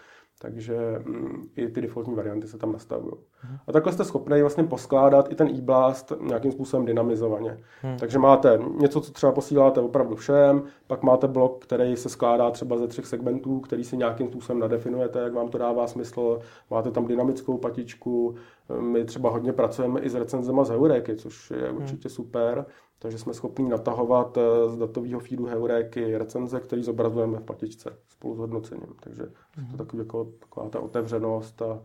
takže 0.42 0.78
mm, 1.06 1.50
i 1.56 1.68
ty 1.68 1.82
defaultní 1.82 2.16
varianty 2.16 2.48
se 2.48 2.58
tam 2.58 2.72
nastavují. 2.72 3.14
Hmm. 3.40 3.58
A 3.68 3.72
takhle 3.72 3.94
jste 3.94 4.04
schopni 4.04 4.42
vlastně 4.42 4.64
poskládat 4.64 5.32
i 5.32 5.36
ten 5.36 5.48
e-blast 5.48 6.14
nějakým 6.22 6.52
způsobem 6.52 6.86
dynamizovaně. 6.86 7.58
Hmm. 7.82 7.98
Takže 7.98 8.20
máte 8.20 8.60
něco, 8.76 9.02
co 9.02 9.12
třeba 9.12 9.32
posíláte 9.32 9.82
opravdu 9.82 10.16
všem, 10.16 10.64
pak 10.88 11.04
máte 11.04 11.28
blok, 11.28 11.64
který 11.64 11.96
se 11.96 12.10
skládá 12.10 12.52
třeba 12.52 12.78
ze 12.78 12.88
třech 12.88 13.06
segmentů, 13.06 13.60
který 13.60 13.84
si 13.84 13.98
nějakým 13.98 14.28
způsobem 14.28 14.60
nadefinujete, 14.60 15.20
jak 15.20 15.34
vám 15.34 15.50
to 15.50 15.58
dává 15.58 15.88
smysl. 15.88 16.40
Máte 16.70 16.92
tam 16.92 17.08
dynamickou 17.08 17.58
patičku, 17.58 18.36
my 18.80 19.06
třeba 19.06 19.30
hodně 19.30 19.54
pracujeme 19.54 20.00
i 20.00 20.10
s 20.10 20.16
recenzema 20.16 20.64
z 20.64 20.70
Heuréky, 20.70 21.16
což 21.16 21.52
je 21.52 21.68
hmm. 21.68 21.78
určitě 21.78 22.10
super. 22.10 22.66
Takže 23.00 23.18
jsme 23.18 23.34
schopni 23.34 23.70
natahovat 23.70 24.38
eh, 24.38 24.70
z 24.70 24.78
datového 24.78 25.20
feedu 25.20 25.46
Heuréky 25.46 26.18
recenze, 26.18 26.60
který 26.60 26.84
zobrazujeme 26.84 27.38
v 27.40 27.44
patičce 27.44 27.98
spolu 28.10 28.36
s 28.36 28.38
hodnocením. 28.38 28.96
Takže 29.00 29.24
mm-hmm. 29.24 29.68
to 29.68 29.72
je 29.72 29.78
takový, 29.78 30.00
jako, 30.00 30.28
taková 30.40 30.70
ta 30.70 30.80
otevřenost 30.80 31.62
a, 31.62 31.82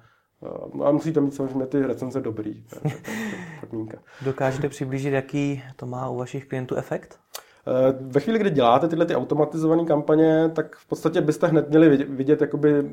a 0.85 0.91
musíte 0.93 1.21
mít 1.21 1.35
samozřejmě 1.35 1.67
ty 1.67 1.87
recenze 1.87 2.21
dobrý. 2.21 2.63
To 2.63 2.89
je, 2.89 2.95
to 2.95 3.11
je 3.11 3.27
podmínka. 3.61 3.99
Dokážete 4.25 4.69
přiblížit, 4.69 5.13
jaký 5.13 5.63
to 5.77 5.87
má 5.87 6.09
u 6.09 6.17
vašich 6.17 6.47
klientů 6.47 6.77
efekt? 6.77 7.19
Eh, 7.67 7.97
ve 8.01 8.21
chvíli, 8.21 8.39
kdy 8.39 8.51
děláte 8.51 8.89
tyhle 8.89 9.07
ty 9.07 9.17
automatizované 9.17 9.85
kampaně, 9.85 10.51
tak 10.55 10.77
v 10.77 10.89
podstatě 10.89 11.21
byste 11.21 11.47
hned 11.47 11.69
měli 11.69 11.89
vidět, 11.89 12.09
vidět 12.09 12.41
jakoby, 12.41 12.91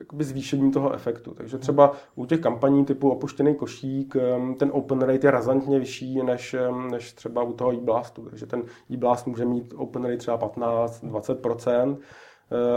jakoby 0.00 0.24
zvýšení 0.24 0.70
toho 0.70 0.92
efektu. 0.92 1.34
Takže 1.34 1.58
třeba 1.58 1.92
u 2.14 2.26
těch 2.26 2.40
kampaní 2.40 2.84
typu 2.84 3.10
opuštěný 3.10 3.54
košík, 3.54 4.16
ten 4.58 4.70
open 4.72 5.00
rate 5.00 5.26
je 5.26 5.30
razantně 5.30 5.78
vyšší 5.78 6.22
než, 6.22 6.56
než 6.90 7.12
třeba 7.12 7.42
u 7.42 7.52
toho 7.52 7.72
e-blastu. 7.72 8.22
Takže 8.22 8.46
ten 8.46 8.62
e-blast 8.90 9.26
může 9.26 9.44
mít 9.44 9.74
open 9.76 10.04
rate 10.04 10.16
třeba 10.16 10.38
15-20%, 10.38 11.96
eh, 12.00 12.02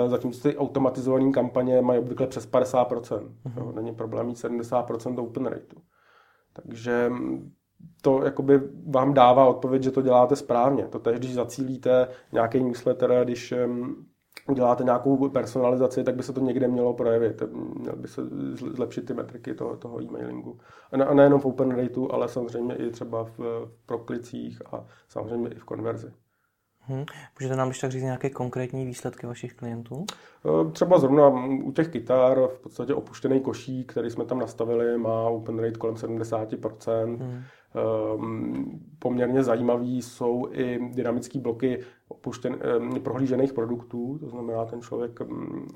zatímco 0.08 0.49
ty 0.49 0.58
automatizované 0.58 1.32
kampaně 1.32 1.82
mají 1.82 1.99
obvykle 1.99 2.27
přes 2.27 2.51
50%. 2.51 3.32
Uh-huh. 3.45 3.73
Není 3.73 3.95
problém 3.95 4.25
mít 4.25 4.38
70% 4.38 5.23
open 5.23 5.45
rateu. 5.45 5.77
Takže 6.53 7.12
to 8.01 8.23
jakoby 8.23 8.62
vám 8.88 9.13
dává 9.13 9.45
odpověď, 9.45 9.84
že 9.84 9.91
to 9.91 10.01
děláte 10.01 10.36
správně. 10.36 10.88
To 10.88 10.99
tež, 10.99 11.19
když 11.19 11.34
zacílíte 11.34 12.08
nějaký 12.32 12.63
newsletter, 12.63 13.21
když 13.23 13.53
uděláte 14.47 14.84
nějakou 14.84 15.29
personalizaci, 15.29 16.03
tak 16.03 16.15
by 16.15 16.23
se 16.23 16.34
to 16.34 16.41
někde 16.41 16.67
mělo 16.67 16.93
projevit. 16.93 17.43
Měl 17.79 17.95
by 17.95 18.08
se 18.08 18.21
zlepšit 18.53 19.05
ty 19.05 19.13
metriky 19.13 19.53
toho, 19.53 19.77
toho 19.77 20.01
e-mailingu. 20.01 20.60
A, 20.91 20.97
ne, 20.97 21.05
a 21.05 21.13
nejenom 21.13 21.39
v 21.39 21.45
open 21.45 21.75
rateu, 21.75 22.08
ale 22.12 22.29
samozřejmě 22.29 22.75
i 22.75 22.91
třeba 22.91 23.23
v, 23.23 23.38
v 23.38 23.86
proklicích 23.86 24.62
a 24.73 24.86
samozřejmě 25.08 25.49
i 25.49 25.55
v 25.55 25.63
konverzi. 25.63 26.12
Hmm. 26.89 27.06
Můžete 27.39 27.56
nám 27.56 27.67
ještě 27.67 27.82
tak 27.82 27.91
říct 27.91 28.04
nějaké 28.04 28.30
konkrétní 28.30 28.86
výsledky 28.86 29.28
vašich 29.28 29.54
klientů? 29.54 30.06
E, 30.06 30.71
třeba 30.71 30.99
zrovna 30.99 31.30
u 31.63 31.71
těch 31.71 31.88
kytar 31.88 32.47
v 32.47 32.60
podstatě 32.60 32.93
opuštěný 32.93 33.39
košík, 33.39 33.91
který 33.91 34.10
jsme 34.10 34.25
tam 34.25 34.39
nastavili, 34.39 34.97
má 34.97 35.21
open 35.21 35.60
rate 35.60 35.78
kolem 35.78 35.95
70%. 35.95 37.17
Hmm. 37.19 37.43
Ehm, 37.75 38.80
poměrně 38.99 39.43
zajímavý 39.43 40.02
jsou 40.02 40.47
i 40.52 40.80
dynamické 40.93 41.39
bloky 41.39 41.80
opuštěn, 42.08 42.58
ehm, 42.62 43.02
prohlížených 43.04 43.54
produktů, 43.54 44.17
to 44.17 44.30
znamená, 44.30 44.65
ten 44.65 44.82
člověk, 44.82 45.21
ehm, 45.21 45.67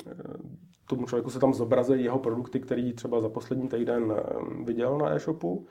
tomu 0.88 1.06
člověku 1.06 1.30
se 1.30 1.40
tam 1.40 1.54
zobrazí 1.54 2.04
jeho 2.04 2.20
produkty, 2.20 2.60
který 2.60 2.94
třeba 2.94 3.22
za 3.22 3.30
poslední 3.30 3.68
týden 3.68 4.14
viděl 4.66 4.98
na 4.98 5.10
e-shopu, 5.10 5.68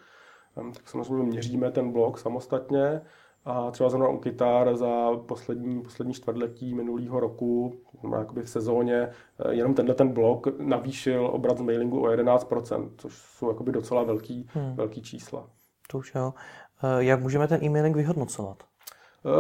tak 0.55 0.89
samozřejmě 0.89 1.23
měříme 1.23 1.71
ten 1.71 1.93
blok 1.93 2.19
samostatně 2.19 3.01
a 3.45 3.71
třeba 3.71 3.91
zrovna 3.91 4.09
u 4.09 4.19
kytar 4.19 4.77
za 4.77 5.11
poslední, 5.27 5.83
poslední 5.83 6.15
čtvrtletí 6.15 6.75
minulého 6.75 7.21
roku, 7.21 7.75
jakoby 8.19 8.43
v 8.43 8.49
sezóně, 8.49 8.97
eh, 8.99 9.55
jenom 9.55 9.75
tenhle 9.75 9.95
ten 9.95 10.09
blok 10.09 10.47
navýšil 10.59 11.27
obrat 11.27 11.59
z 11.59 11.63
mailingu 11.63 12.03
o 12.03 12.09
11%, 12.09 12.91
což 12.99 13.15
jsou 13.15 13.49
jakoby 13.49 13.73
docela 13.73 14.03
velký, 14.03 14.49
hmm. 14.55 14.77
velký 14.77 15.03
čísla 15.03 15.47
to 15.93 15.99
už 15.99 16.15
jo. 16.15 16.35
Eh, 16.83 17.05
jak 17.05 17.21
můžeme 17.21 17.49
ten 17.49 17.65
e-mailing 17.65 17.97
vyhodnocovat? 17.97 18.63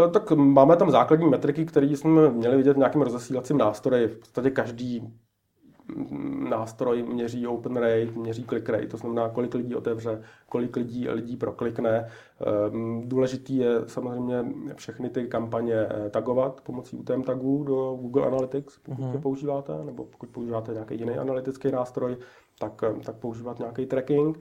Eh, 0.06 0.10
tak 0.10 0.30
máme 0.30 0.76
tam 0.76 0.90
základní 0.90 1.30
metriky, 1.30 1.64
které 1.66 1.86
jsme 1.86 2.30
měli 2.30 2.56
vidět 2.56 2.72
v 2.72 2.78
nějakém 2.78 3.02
rozesílacím 3.02 3.58
nástroji. 3.58 4.08
V 4.08 4.18
podstatě 4.18 4.50
každý 4.50 5.18
nástroj 6.48 7.02
měří 7.02 7.46
open 7.46 7.76
rate, 7.76 8.06
měří 8.16 8.44
click 8.44 8.68
rate, 8.68 8.86
to 8.86 8.96
znamená, 8.96 9.28
kolik 9.28 9.54
lidí 9.54 9.74
otevře, 9.74 10.22
kolik 10.48 10.76
lidí, 10.76 11.08
lidí 11.08 11.36
proklikne. 11.36 12.08
Ehm, 12.66 13.02
důležitý 13.08 13.56
je 13.56 13.70
samozřejmě 13.86 14.44
všechny 14.74 15.10
ty 15.10 15.26
kampaně 15.26 15.74
eh, 15.74 16.10
tagovat 16.10 16.60
pomocí 16.60 16.96
UTM 16.96 17.22
tagů 17.22 17.64
do 17.64 17.98
Google 18.00 18.26
Analytics, 18.26 18.78
pokud 18.78 19.02
uh-huh. 19.02 19.12
je 19.12 19.20
používáte, 19.20 19.72
nebo 19.84 20.04
pokud 20.04 20.28
používáte 20.28 20.72
nějaký 20.72 20.98
jiný 20.98 21.14
analytický 21.14 21.70
nástroj, 21.70 22.16
tak, 22.58 22.84
tak 23.04 23.16
používat 23.16 23.58
nějaký 23.58 23.86
tracking 23.86 24.38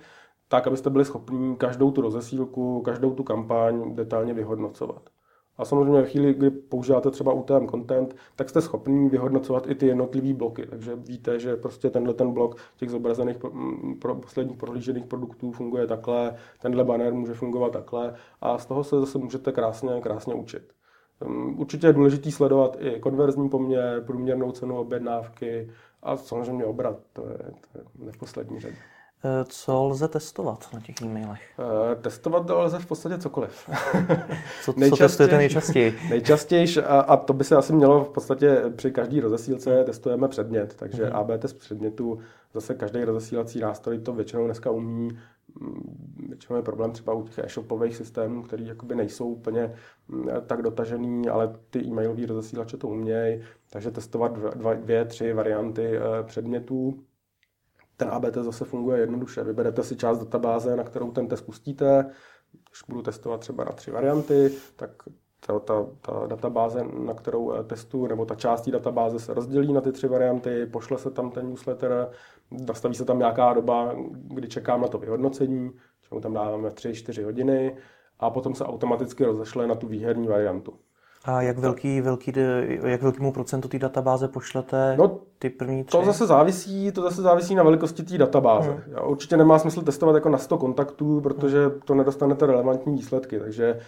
tak, 0.52 0.68
abyste 0.68 0.90
byli 0.90 1.06
schopni 1.06 1.56
každou 1.56 1.92
tu 1.92 2.02
rozesílku, 2.02 2.82
každou 2.82 3.14
tu 3.14 3.24
kampaň 3.24 3.96
detailně 3.96 4.34
vyhodnocovat. 4.34 5.10
A 5.62 5.66
samozřejmě 5.66 6.02
v 6.02 6.10
chvíli, 6.10 6.34
kdy 6.34 6.50
používáte 6.50 7.12
třeba 7.12 7.34
UTM 7.34 7.68
content, 7.68 8.16
tak 8.36 8.50
jste 8.50 8.62
schopni 8.62 9.10
vyhodnocovat 9.10 9.70
i 9.70 9.76
ty 9.76 9.88
jednotlivé 9.88 10.34
bloky. 10.34 10.66
Takže 10.66 10.96
víte, 10.96 11.40
že 11.40 11.56
prostě 11.56 11.90
tenhle 11.90 12.14
ten 12.14 12.32
blok 12.32 12.56
těch 12.78 12.90
zobrazených 12.90 13.38
pro 14.00 14.16
posledních 14.16 14.58
prohlížených 14.58 15.06
produktů 15.06 15.52
funguje 15.52 15.88
takhle, 15.88 16.36
tenhle 16.62 16.84
banner 16.84 17.14
může 17.14 17.34
fungovat 17.34 17.74
takhle 17.74 18.14
a 18.42 18.58
z 18.58 18.66
toho 18.66 18.84
se 18.84 19.00
zase 19.00 19.18
můžete 19.18 19.52
krásně, 19.52 20.02
krásně 20.02 20.34
učit. 20.34 20.74
Hm, 21.24 21.60
určitě 21.60 21.88
je 21.88 21.94
důležité 21.94 22.32
sledovat 22.32 22.78
i 22.80 23.00
konverzní 23.00 23.50
poměr, 23.50 24.04
průměrnou 24.06 24.52
cenu 24.52 24.78
objednávky 24.78 25.72
a 26.04 26.18
samozřejmě 26.18 26.66
obrat, 26.66 27.00
to 27.14 27.22
je, 27.22 27.38
to 27.38 27.78
je 27.78 27.84
neposlední 28.06 28.60
řadě. 28.60 28.78
Eh, 29.24 29.46
co 29.50 29.84
lze 29.84 30.08
testovat 30.08 30.68
na 30.74 30.80
těch 30.80 31.02
e-mailech? 31.02 31.42
Uh, 31.60 32.02
testovat 32.02 32.50
lze 32.50 32.80
v 32.80 32.86
podstatě 32.86 33.18
cokoliv. 33.18 33.70
co, 34.64 34.74
co 34.74 34.96
testujete 34.98 35.38
nejčastěji? 35.38 36.00
nejčastěji, 36.10 36.68
a, 36.86 37.00
a 37.00 37.18
to 37.18 37.34
by 37.34 37.44
se 37.44 37.56
asi 37.56 37.74
mělo 37.74 38.04
v 38.04 38.10
podstatě 38.10 38.64
při 38.76 38.92
každý 38.92 39.20
rozesílce 39.20 39.84
testujeme 39.84 40.28
předmět, 40.28 40.76
takže 40.76 41.06
mm. 41.06 41.16
AB 41.16 41.28
test 41.40 41.54
předmětu, 41.54 42.20
zase 42.54 42.76
každý 42.76 43.04
rozesílací 43.04 43.60
nástroj 43.60 44.00
to 44.00 44.14
většinou 44.14 44.46
dneska 44.46 44.72
umí. 44.72 45.10
Mm, 45.60 46.26
většinou 46.30 46.58
je 46.58 46.64
problém 46.64 46.92
třeba 46.92 47.14
u 47.14 47.24
těch 47.24 47.38
e-shopových 47.38 47.96
systémů, 47.96 48.44
který 48.44 48.68
jakoby 48.68 48.96
nejsou 48.96 49.28
úplně 49.28 49.74
mm, 50.08 50.28
tak 50.48 50.62
dotažený, 50.62 51.30
ale 51.30 51.56
ty 51.70 51.80
e-mailové 51.80 52.26
rozesílače 52.26 52.78
to 52.78 52.88
umějí, 52.88 53.42
takže 53.70 53.92
testovat 53.92 54.38
dva, 54.56 54.74
dvě, 54.74 55.06
tři 55.06 55.34
varianty 55.34 55.98
eh, 55.98 56.24
předmětů 56.24 57.00
ten 58.02 58.10
AB 58.10 58.24
test 58.24 58.46
zase 58.46 58.66
funguje 58.66 59.00
jednoduše. 59.00 59.44
Vyberete 59.44 59.84
si 59.84 59.96
část 59.96 60.20
databáze, 60.20 60.76
na 60.76 60.84
kterou 60.84 61.12
ten 61.12 61.28
test 61.28 61.42
pustíte. 61.42 62.06
Když 62.52 62.82
budu 62.90 63.02
testovat 63.02 63.40
třeba 63.40 63.64
na 63.64 63.72
tři 63.72 63.92
varianty, 63.92 64.52
tak 64.76 64.90
ta, 65.48 65.60
ta, 65.60 65.86
ta 66.02 66.28
databáze, 66.28 66.84
na 66.84 67.14
kterou 67.14 67.64
testu, 67.64 68.08
nebo 68.08 68.26
ta 68.26 68.36
část 68.36 68.62
té 68.62 68.72
databáze 68.72 69.20
se 69.20 69.34
rozdělí 69.34 69.74
na 69.74 69.82
ty 69.82 69.92
tři 69.92 70.08
varianty, 70.08 70.66
pošle 70.66 70.98
se 70.98 71.12
tam 71.12 71.32
ten 71.32 71.50
newsletter, 71.50 72.10
nastaví 72.52 72.96
se 72.96 73.06
tam 73.06 73.20
nějaká 73.20 73.54
doba, 73.54 73.96
kdy 74.12 74.48
čekám 74.48 74.82
na 74.82 74.88
to 74.88 74.98
vyhodnocení, 74.98 75.72
čemu 76.10 76.22
tam 76.22 76.34
dáváme 76.34 76.70
3-4 76.70 77.26
hodiny 77.26 77.78
a 78.20 78.30
potom 78.30 78.56
se 78.56 78.66
automaticky 78.66 79.26
rozešle 79.26 79.68
na 79.68 79.76
tu 79.76 79.88
výherní 79.88 80.28
variantu. 80.28 80.74
A 81.26 81.42
jak 81.42 81.58
velký, 81.58 82.02
velký, 82.02 82.34
jak 82.86 83.02
velkému 83.02 83.32
procentu 83.32 83.68
té 83.68 83.80
databáze 83.80 84.28
pošlete 84.28 84.96
no, 84.98 85.20
ty 85.40 85.50
první 85.50 85.84
tři? 85.84 85.98
To 85.98 86.06
zase 86.06 86.28
závisí, 86.28 86.92
to 86.92 87.02
zase 87.02 87.22
závisí 87.22 87.56
na 87.56 87.64
velikosti 87.64 88.04
té 88.04 88.18
databáze. 88.18 88.72
Hmm. 88.72 88.84
Určitě 89.06 89.38
nemá 89.38 89.60
smysl 89.60 89.82
testovat 89.82 90.16
jako 90.16 90.30
na 90.30 90.38
100 90.38 90.58
kontaktů, 90.58 91.22
protože 91.22 91.70
to 91.86 91.96
nedostanete 91.96 92.46
relevantní 92.46 92.94
výsledky, 92.94 93.40
takže 93.40 93.80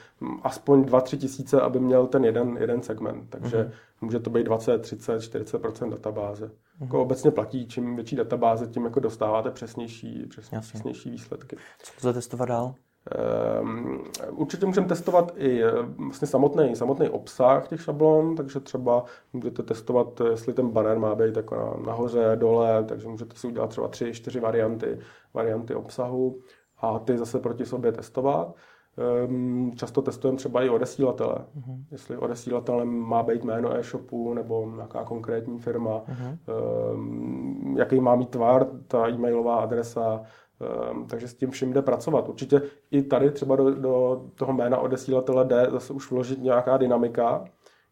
aspoň 0.43 0.81
2-3 0.81 1.17
tisíce, 1.17 1.61
aby 1.61 1.79
měl 1.79 2.07
ten 2.07 2.25
jeden, 2.25 2.57
jeden 2.59 2.81
segment. 2.81 3.29
Takže 3.29 3.57
hmm. 3.57 3.71
může 4.01 4.19
to 4.19 4.29
být 4.29 4.43
20, 4.43 4.77
30, 4.81 5.17
40% 5.17 5.89
databáze. 5.89 6.45
Hmm. 6.45 6.53
Jako 6.81 7.01
obecně 7.01 7.31
platí, 7.31 7.67
čím 7.67 7.95
větší 7.95 8.15
databáze, 8.15 8.67
tím 8.67 8.85
jako 8.85 8.99
dostáváte 8.99 9.51
přesnější, 9.51 10.25
přesnější, 10.29 10.69
přesnější 10.69 11.09
výsledky. 11.09 11.57
Co 11.83 11.91
lze 11.97 12.13
testovat 12.13 12.49
dál? 12.49 12.75
Ehm, 13.11 14.03
určitě 14.29 14.65
můžeme 14.65 14.87
testovat 14.87 15.31
i 15.35 15.63
eh, 15.63 15.71
vlastně 15.97 16.27
samotný, 16.27 16.75
samotný 16.75 17.09
obsah 17.09 17.67
těch 17.67 17.81
šablon, 17.81 18.35
takže 18.35 18.59
třeba 18.59 19.03
můžete 19.33 19.63
testovat, 19.63 20.21
jestli 20.29 20.53
ten 20.53 20.69
banner 20.69 20.99
má 20.99 21.15
být 21.15 21.35
jako 21.35 21.55
na, 21.55 21.85
nahoře, 21.85 22.31
dole, 22.35 22.83
takže 22.83 23.07
můžete 23.07 23.35
si 23.35 23.47
udělat 23.47 23.69
třeba 23.69 23.87
tři, 23.87 24.13
čtyři 24.13 24.39
varianty, 24.39 24.99
varianty 25.33 25.75
obsahu 25.75 26.39
a 26.77 26.99
ty 26.99 27.17
zase 27.17 27.39
proti 27.39 27.65
sobě 27.65 27.91
testovat. 27.91 28.55
Ehm, 28.97 29.71
často 29.75 30.01
testujeme 30.01 30.37
třeba 30.37 30.63
i 30.63 30.69
odesílatele. 30.69 31.35
Uh-huh. 31.35 31.83
Jestli 31.91 32.17
odesílatelem 32.17 32.89
má 32.89 33.23
být 33.23 33.43
jméno 33.43 33.77
e-shopu 33.77 34.33
nebo 34.33 34.71
nějaká 34.75 35.03
konkrétní 35.03 35.59
firma, 35.59 36.01
uh-huh. 36.01 36.37
jaký 37.77 37.99
má 37.99 38.15
mít 38.15 38.29
tvar, 38.29 38.67
ta 38.87 39.09
e-mailová 39.09 39.55
adresa, 39.55 40.21
takže 41.07 41.27
s 41.27 41.33
tím 41.33 41.51
vším 41.51 41.73
jde 41.73 41.81
pracovat. 41.81 42.29
Určitě 42.29 42.61
i 42.91 43.01
tady 43.01 43.31
třeba 43.31 43.55
do, 43.55 43.75
do 43.75 44.25
toho 44.35 44.53
jména 44.53 44.77
odesílatele 44.77 45.45
jde 45.45 45.67
zase 45.71 45.93
už 45.93 46.11
vložit 46.11 46.41
nějaká 46.41 46.77
dynamika, 46.77 47.45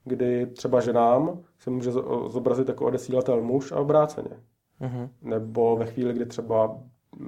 kdy 0.04 0.46
třeba 0.46 0.80
ženám 0.80 1.44
se 1.60 1.70
může 1.70 1.92
zobrazit 2.28 2.68
jako 2.68 2.86
odesílatel 2.86 3.42
muž 3.42 3.72
a 3.72 3.80
obráceně. 3.80 4.30
Uh-huh. 4.82 5.10
Nebo 5.22 5.76
ve 5.76 5.86
chvíli, 5.86 6.14
kdy 6.14 6.26
třeba 6.26 6.78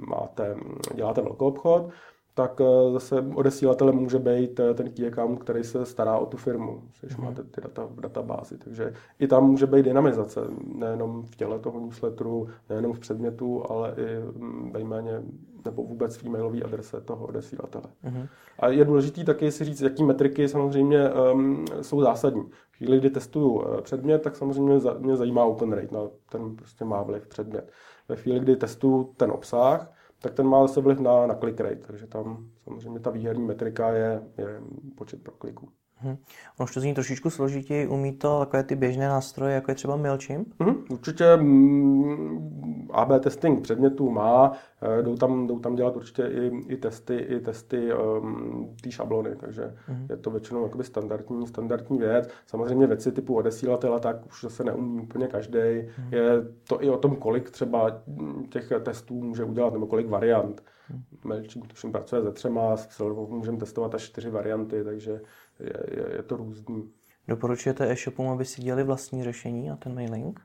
máte, 0.08 0.56
děláte 0.94 1.22
velkou 1.22 1.46
obchod, 1.46 1.90
tak 2.34 2.60
eh, 2.60 2.92
zase 2.92 3.24
odesílatelem 3.34 3.94
může 3.94 4.18
být 4.18 4.60
eh, 4.60 4.74
ten 4.74 4.90
key 4.90 5.06
account, 5.06 5.42
který 5.42 5.64
se 5.64 5.86
stará 5.86 6.18
o 6.18 6.26
tu 6.26 6.36
firmu, 6.36 6.82
když 7.00 7.16
mm. 7.16 7.24
máte 7.24 7.42
ty 7.42 7.60
data 7.60 7.86
v 7.90 8.00
databázi. 8.00 8.58
Takže 8.58 8.92
i 9.18 9.26
tam 9.26 9.44
může 9.44 9.66
být 9.66 9.82
dynamizace, 9.82 10.40
nejenom 10.74 11.22
v 11.22 11.36
těle 11.36 11.58
toho 11.58 11.80
newsletteru, 11.80 12.48
nejenom 12.68 12.92
v 12.92 12.98
předmětu, 12.98 13.70
ale 13.70 13.94
i 13.96 14.38
mm, 14.38 14.72
ve 14.72 14.80
jméně 14.80 15.22
nebo 15.64 15.82
vůbec 15.82 16.16
v 16.16 16.26
e-mailové 16.26 16.62
adrese 16.62 17.00
toho 17.00 17.26
odesílatele. 17.26 17.84
Mm. 18.02 18.26
A 18.58 18.68
je 18.68 18.84
důležité 18.84 19.24
taky 19.24 19.52
si 19.52 19.64
říct, 19.64 19.80
jaký 19.80 20.04
metriky 20.04 20.48
samozřejmě 20.48 21.10
um, 21.10 21.64
jsou 21.82 22.00
zásadní. 22.00 22.42
V 22.70 22.76
chvíli, 22.76 22.98
kdy 22.98 23.10
testuju 23.10 23.62
eh, 23.62 23.82
předmět, 23.82 24.18
tak 24.18 24.36
samozřejmě 24.36 24.80
mě 24.98 25.16
zajímá 25.16 25.44
open 25.44 25.72
rate, 25.72 25.88
no, 25.92 26.10
ten 26.30 26.56
prostě 26.56 26.84
má 26.84 27.02
vliv 27.02 27.26
předmět. 27.26 27.70
Ve 28.08 28.16
chvíli, 28.16 28.40
kdy 28.40 28.56
testuju 28.56 29.14
ten 29.16 29.30
obsah, 29.30 29.92
tak 30.18 30.34
ten 30.34 30.46
má 30.46 30.66
zase 30.66 30.80
vliv 30.80 31.00
na, 31.00 31.26
na 31.26 31.34
click 31.34 31.60
rate, 31.60 31.76
takže 31.86 32.06
tam 32.06 32.50
samozřejmě 32.64 33.00
ta 33.00 33.10
výherní 33.10 33.46
metrika 33.46 33.92
je, 33.92 34.22
je 34.38 34.60
počet 34.96 35.22
pro 35.22 35.32
kliků. 35.32 35.68
Hmm. 35.96 36.16
Ono 36.58 36.64
už 36.64 36.74
to 36.74 36.80
zní 36.80 36.94
trošičku 36.94 37.30
složitěji, 37.30 37.86
umí 37.86 38.12
to 38.12 38.38
takové 38.38 38.62
ty 38.62 38.76
běžné 38.76 39.08
nástroje, 39.08 39.54
jako 39.54 39.70
je 39.70 39.74
třeba 39.74 39.96
MailChimp? 39.96 40.48
Hmm. 40.60 40.84
Určitě 40.90 41.36
mm, 41.36 42.88
AB 42.92 43.22
testing 43.22 43.62
předmětů 43.62 44.10
má, 44.10 44.52
eh, 44.82 45.02
jdou 45.02 45.16
tam, 45.16 45.46
jdou 45.46 45.58
tam 45.58 45.74
dělat 45.74 45.96
určitě 45.96 46.22
i, 46.22 46.50
i 46.68 46.76
testy, 46.76 47.16
i 47.16 47.40
testy 47.40 47.94
um, 47.94 48.74
té 48.82 48.90
šablony, 48.90 49.36
takže 49.36 49.74
hmm. 49.86 50.06
je 50.10 50.16
to 50.16 50.30
většinou 50.30 50.62
jakoby 50.62 50.84
standardní, 50.84 51.46
standardní 51.46 51.98
věc. 51.98 52.28
Samozřejmě 52.46 52.86
věci 52.86 53.12
typu 53.12 53.34
odesílatele, 53.34 54.00
tak 54.00 54.26
už 54.26 54.42
zase 54.42 54.64
neumí 54.64 55.02
úplně 55.02 55.26
každý. 55.26 55.58
Hmm. 55.96 56.12
Je 56.12 56.28
to 56.68 56.84
i 56.84 56.90
o 56.90 56.96
tom, 56.96 57.16
kolik 57.16 57.50
třeba 57.50 58.02
těch 58.48 58.72
testů 58.82 59.22
může 59.22 59.44
udělat, 59.44 59.72
nebo 59.72 59.86
kolik 59.86 60.08
variant. 60.08 60.62
Hmm. 60.88 61.02
MailChimp 61.24 61.66
tuším 61.66 61.92
pracuje 61.92 62.22
se 62.22 62.32
třema, 62.32 62.76
s 62.76 63.02
můžeme 63.28 63.58
testovat 63.58 63.94
až 63.94 64.02
čtyři 64.02 64.30
varianty, 64.30 64.84
takže 64.84 65.20
je, 65.60 66.00
je, 66.00 66.16
je 66.16 66.22
to 66.22 66.36
různý. 66.36 66.92
Doporučujete 67.28 67.90
e-shopům, 67.90 68.28
aby 68.28 68.44
si 68.44 68.62
dělali 68.62 68.84
vlastní 68.84 69.24
řešení 69.24 69.70
a 69.70 69.76
ten 69.76 69.94
mailing? 69.94 70.40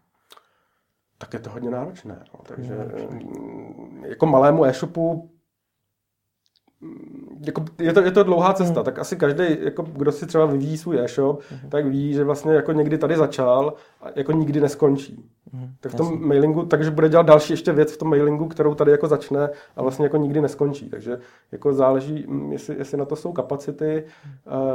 Tak 1.17 1.34
je 1.34 1.39
to 1.39 1.50
hodně 1.50 1.69
náročné. 1.69 2.26
No. 2.34 2.39
Takže 2.48 2.76
náročné. 2.76 3.19
Mm, 3.39 4.06
jako 4.06 4.26
malému 4.26 4.65
e-shopu 4.65 5.32
mm, 6.82 7.28
jako 7.45 7.65
je, 7.80 7.93
to, 7.93 8.02
je 8.02 8.12
to 8.12 8.23
dlouhá 8.23 8.54
cesta, 8.54 8.80
mm. 8.80 8.86
tak 8.86 8.99
asi 8.99 9.15
každý, 9.15 9.43
jako 9.62 9.84
kdo 9.84 10.12
si 10.12 10.28
třeba 10.28 10.45
vyvíjí 10.45 10.78
svůj 10.78 10.99
e-shop, 10.99 11.41
mm. 11.52 11.69
tak 11.69 11.86
ví, 11.86 12.13
že 12.13 12.23
vlastně 12.23 12.54
jako 12.54 12.71
někdy 12.71 12.97
tady 12.97 13.15
začal 13.15 13.73
a 14.02 14.06
jako 14.15 14.32
nikdy 14.32 14.62
neskončí. 14.62 15.30
Hmm, 15.54 15.69
tak 15.80 15.91
v 15.91 15.95
tom 15.95 16.08
jasný. 16.08 16.28
mailingu, 16.28 16.65
takže 16.65 16.91
bude 16.91 17.10
dělat 17.10 17.25
další 17.25 17.54
ještě 17.54 17.71
věc 17.71 17.93
v 17.93 17.97
tom 17.97 18.10
mailingu, 18.10 18.47
kterou 18.47 18.75
tady 18.75 18.91
jako 18.91 19.08
začne 19.08 19.49
a 19.75 19.82
vlastně 19.82 20.06
jako 20.06 20.17
nikdy 20.17 20.41
neskončí. 20.41 20.89
Takže 20.89 21.19
jako 21.52 21.73
záleží, 21.73 22.25
mm, 22.28 22.52
jestli, 22.52 22.75
jestli 22.78 22.97
na 22.97 23.06
to 23.06 23.15
jsou 23.15 23.32
kapacity, 23.32 24.04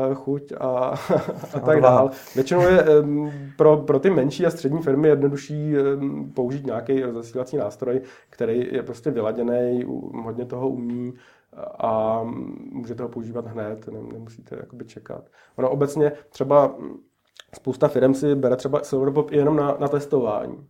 uh, 0.09 0.15
chuť 0.15 0.53
a, 0.61 0.95
a 1.55 1.61
tak 1.61 1.81
dále. 1.81 2.11
Většinou 2.35 2.61
je 2.61 3.01
um, 3.01 3.31
pro, 3.57 3.77
pro 3.77 3.99
ty 3.99 4.11
menší 4.11 4.47
a 4.47 4.51
střední 4.51 4.83
firmy 4.83 5.09
jednodušší 5.09 5.75
um, 5.79 6.33
použít 6.35 6.67
nějaký 6.67 7.03
zasílací 7.11 7.57
nástroj, 7.57 8.01
který 8.31 8.69
je 8.73 8.83
prostě 8.83 9.11
vyladěný, 9.11 9.85
hodně 10.23 10.45
toho 10.45 10.69
umí 10.69 11.15
a 11.79 12.21
můžete 12.73 13.03
ho 13.03 13.09
používat 13.09 13.47
hned, 13.47 13.89
nemusíte 14.13 14.57
jakoby 14.57 14.85
čekat. 14.85 15.25
Ono 15.57 15.71
obecně 15.71 16.13
třeba 16.29 16.75
spousta 17.55 17.89
firm 17.89 18.15
si 18.15 18.35
bere 18.35 18.57
třeba 18.57 18.83
Silverpop 18.83 19.31
jenom 19.31 19.57
na, 19.57 19.77
na 19.81 19.89
testování. 19.89 20.67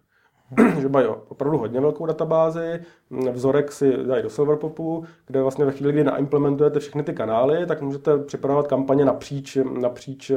že 0.80 0.88
mají 0.88 1.06
opravdu 1.06 1.58
hodně 1.58 1.80
velkou 1.80 2.06
databázi, 2.06 2.80
vzorek 3.32 3.72
si 3.72 4.04
dají 4.06 4.22
do 4.22 4.30
Silverpopu, 4.30 5.04
kde 5.26 5.42
vlastně 5.42 5.64
ve 5.64 5.72
chvíli, 5.72 5.92
kdy 5.92 6.04
naimplementujete 6.04 6.80
všechny 6.80 7.02
ty 7.02 7.12
kanály, 7.12 7.66
tak 7.66 7.82
můžete 7.82 8.18
připravovat 8.18 8.66
kampaně 8.66 9.04
napříč, 9.04 9.58
napříč 9.80 10.32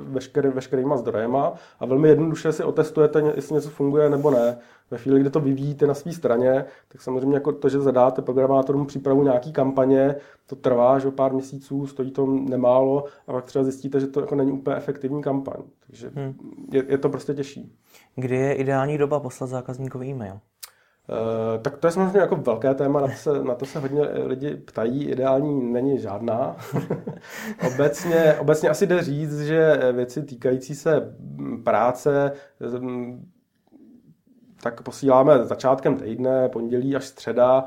veškerý, 0.00 0.48
veškerýma 0.48 0.96
zdrojema 0.96 1.52
a 1.80 1.86
velmi 1.86 2.08
jednoduše 2.08 2.52
si 2.52 2.64
otestujete, 2.64 3.32
jestli 3.34 3.54
něco 3.54 3.70
funguje 3.70 4.10
nebo 4.10 4.30
ne. 4.30 4.58
Ve 4.90 4.98
chvíli, 4.98 5.20
kdy 5.20 5.30
to 5.30 5.40
vyvíjíte 5.40 5.86
na 5.86 5.94
své 5.94 6.12
straně, 6.12 6.64
tak 6.88 7.02
samozřejmě 7.02 7.36
jako 7.36 7.52
to, 7.52 7.68
že 7.68 7.80
zadáte 7.80 8.22
programátorům 8.22 8.86
přípravu 8.86 9.22
nějaký 9.22 9.52
kampaně, 9.52 10.16
to 10.46 10.56
trvá, 10.56 10.98
že 10.98 11.08
o 11.08 11.10
pár 11.10 11.32
měsíců, 11.32 11.86
stojí 11.86 12.10
to 12.10 12.26
nemálo 12.26 13.04
a 13.26 13.32
pak 13.32 13.44
třeba 13.44 13.64
zjistíte, 13.64 14.00
že 14.00 14.06
to 14.06 14.20
jako 14.20 14.34
není 14.34 14.52
úplně 14.52 14.76
efektivní 14.76 15.22
kampaň. 15.22 15.62
Takže 15.86 16.10
hmm. 16.14 16.34
je, 16.72 16.84
je 16.88 16.98
to 16.98 17.08
prostě 17.08 17.34
těžší. 17.34 17.72
Kdy 18.16 18.36
je 18.36 18.54
ideální 18.54 18.98
doba 18.98 19.20
poslat 19.20 19.46
zákazníkový 19.46 20.10
e-mail? 20.10 20.38
Uh, 21.08 21.62
tak 21.62 21.76
to 21.76 21.86
je 21.86 21.90
samozřejmě 21.90 22.18
jako 22.18 22.36
velké 22.36 22.74
téma, 22.74 23.00
na 23.00 23.06
to 23.06 23.14
se, 23.14 23.44
na 23.44 23.54
to 23.54 23.66
se 23.66 23.78
hodně 23.78 24.02
lidi 24.02 24.56
ptají, 24.56 25.04
ideální 25.04 25.72
není 25.72 25.98
žádná. 25.98 26.56
obecně, 27.66 28.34
obecně 28.40 28.68
asi 28.68 28.86
jde 28.86 29.02
říct, 29.02 29.40
že 29.40 29.78
věci 29.92 30.22
týkající 30.22 30.74
se 30.74 31.16
práce, 31.64 32.32
tak 34.66 34.82
posíláme 34.82 35.44
začátkem 35.44 35.96
týdne, 35.96 36.48
pondělí 36.48 36.96
až 36.96 37.04
středa, 37.04 37.64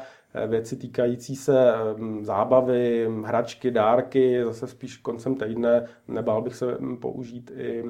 věci 0.47 0.75
týkající 0.75 1.35
se 1.35 1.73
zábavy, 2.21 3.09
hračky, 3.25 3.71
dárky, 3.71 4.45
zase 4.45 4.67
spíš 4.67 4.97
koncem 4.97 5.35
týdne, 5.35 5.85
nebál 6.07 6.41
bych 6.41 6.55
se 6.55 6.77
použít 7.01 7.51
i, 7.55 7.83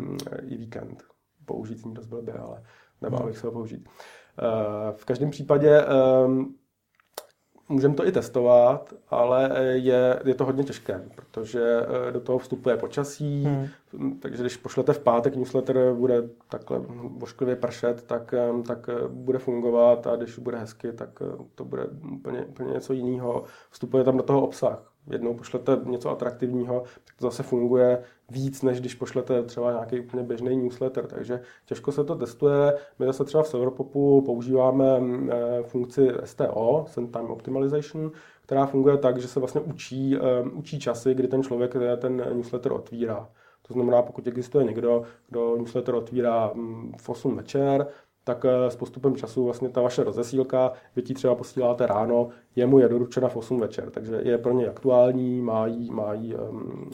i 0.47 0.57
víkend. 0.57 1.03
Použít 1.45 1.81
tím 1.81 1.93
dost 1.93 2.05
blbě, 2.05 2.33
ale 2.33 2.63
nebál 3.01 3.27
bych 3.27 3.37
se 3.37 3.47
ho 3.47 3.53
použít. 3.53 3.89
Eh, 3.89 4.91
v 4.91 5.05
každém 5.05 5.29
případě 5.29 5.81
Můžeme 7.71 7.93
to 7.93 8.07
i 8.07 8.11
testovat, 8.11 8.93
ale 9.09 9.51
je, 9.71 10.19
je 10.25 10.35
to 10.35 10.45
hodně 10.45 10.63
těžké, 10.63 11.03
protože 11.15 11.81
eh, 11.81 12.11
do 12.11 12.19
toho 12.19 12.37
vstupuje 12.37 12.77
počasí, 12.77 13.43
hmm. 13.43 14.19
takže 14.19 14.43
když 14.43 14.57
pošlete 14.57 14.93
v 14.93 14.99
pátek 14.99 15.35
newsletter, 15.35 15.93
bude 15.93 16.29
takhle 16.49 16.81
vošklivě 17.17 17.55
pršet, 17.55 18.03
tak, 18.03 18.33
eh, 18.33 18.63
tak 18.67 18.89
eh, 18.89 19.07
bude 19.07 19.39
fungovat 19.39 20.07
a 20.07 20.15
když 20.15 20.39
bude 20.39 20.57
hezky, 20.57 20.93
tak 20.93 21.09
to 21.55 21.65
bude 21.65 21.85
úplně, 22.13 22.45
úplně 22.45 22.73
něco 22.73 22.93
jiného. 22.93 23.43
Vstupuje 23.69 24.03
tam 24.03 24.17
do 24.17 24.23
toho 24.23 24.41
obsah. 24.41 24.91
Jednou 25.09 25.33
pošlete 25.33 25.77
něco 25.85 26.09
atraktivního, 26.09 26.83
tak 27.05 27.15
to 27.15 27.25
zase 27.25 27.43
funguje 27.43 28.03
víc, 28.29 28.61
než 28.61 28.79
když 28.79 28.95
pošlete 28.95 29.43
třeba 29.43 29.71
nějaký 29.71 29.99
úplně 29.99 30.23
běžný 30.23 30.57
newsletter, 30.57 31.07
takže 31.07 31.41
těžko 31.65 31.91
se 31.91 32.03
to 32.03 32.15
testuje. 32.15 32.73
My 32.99 33.05
zase 33.05 33.25
třeba 33.25 33.43
v 33.43 33.47
Silverpopu 33.47 34.21
používáme 34.21 34.85
eh, 35.29 35.63
funkci 35.63 36.07
STO, 36.23 36.85
Send 36.87 37.11
Time 37.11 37.31
Optimization, 37.31 38.11
která 38.41 38.65
funguje 38.65 38.97
tak, 38.97 39.17
že 39.17 39.27
se 39.27 39.39
vlastně 39.39 39.61
učí, 39.61 40.15
eh, 40.15 40.49
učí 40.53 40.79
časy, 40.79 41.13
kdy 41.13 41.27
ten 41.27 41.43
člověk 41.43 41.73
ten 41.97 42.17
newsletter 42.33 42.71
otvírá. 42.71 43.29
To 43.67 43.73
znamená, 43.73 44.01
pokud 44.01 44.27
existuje 44.27 44.63
někdo, 44.63 45.03
kdo 45.27 45.57
newsletter 45.57 45.95
otvírá 45.95 46.51
mm, 46.53 46.93
v 46.97 47.09
8 47.09 47.35
večer, 47.35 47.87
tak 48.29 48.45
eh, 48.45 48.71
s 48.71 48.75
postupem 48.75 49.15
času 49.15 49.45
vlastně 49.45 49.69
ta 49.69 49.81
vaše 49.81 50.03
rozesílka, 50.03 50.71
vy 50.95 51.01
ti 51.01 51.13
třeba 51.13 51.35
posíláte 51.35 51.87
ráno, 51.87 52.29
jemu 52.55 52.79
je 52.79 52.89
doručena 52.89 53.27
v 53.27 53.35
8 53.35 53.59
večer, 53.59 53.89
takže 53.89 54.21
je 54.23 54.37
pro 54.37 54.53
ně 54.53 54.67
aktuální, 54.67 55.41
má 55.41 55.67
jí, 55.67 55.91
má 55.91 56.13
jí 56.13 56.35
um, 56.35 56.91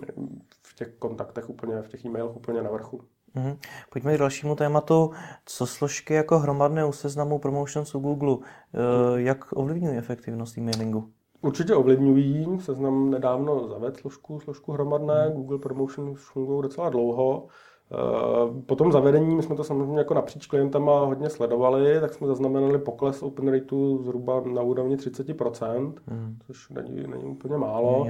v 0.62 0.76
těch 0.76 0.88
kontaktech 1.00 1.50
úplně, 1.50 1.82
v 1.82 1.88
těch 1.88 2.06
e-mailech 2.06 2.36
úplně 2.36 2.62
na 2.62 2.71
vrchu. 2.71 3.02
Mm-hmm. 3.36 3.58
Pojďme 3.89 4.15
k 4.15 4.19
dalšímu 4.19 4.56
tématu. 4.56 5.12
Co 5.45 5.67
složky 5.67 6.13
jako 6.13 6.39
hromadné 6.39 6.86
u 6.86 6.91
seznamu 6.91 7.39
Promotions 7.39 7.95
u 7.95 8.00
Google, 8.00 8.38
e, 8.38 9.21
jak 9.21 9.54
ovlivňují 9.54 9.98
efektivnost 9.98 10.58
e-mailingu? 10.58 11.10
Určitě 11.41 11.76
ovlivňují. 11.76 12.60
Seznam 12.60 13.10
nedávno 13.10 13.67
zavedl 13.67 13.98
složku, 13.98 14.39
složku 14.39 14.71
hromadné. 14.71 15.24
Hmm. 15.24 15.34
Google 15.34 15.60
Promotion 15.60 16.10
už 16.10 16.21
fungují 16.21 16.62
docela 16.62 16.89
dlouho. 16.89 17.48
Eh, 17.91 18.62
po 18.65 18.76
tom 18.76 18.91
zavedení 18.91 19.36
my 19.36 19.43
jsme 19.43 19.56
to 19.56 19.63
samozřejmě 19.63 19.98
jako 19.98 20.13
napříč 20.13 20.48
klientama 20.48 21.00
hodně 21.00 21.30
sledovali, 21.30 22.00
tak 22.02 22.13
jsme 22.13 22.28
zaznamenali 22.28 22.80
pokles 22.80 23.24
open 23.24 23.48
rateu 23.48 24.04
zhruba 24.04 24.41
na 24.54 24.62
úrovni 24.62 24.95
30%, 24.95 25.93
hmm. 26.08 26.38
což 26.48 26.69
není, 26.69 27.08
není 27.08 27.24
úplně 27.24 27.58
málo. 27.58 28.06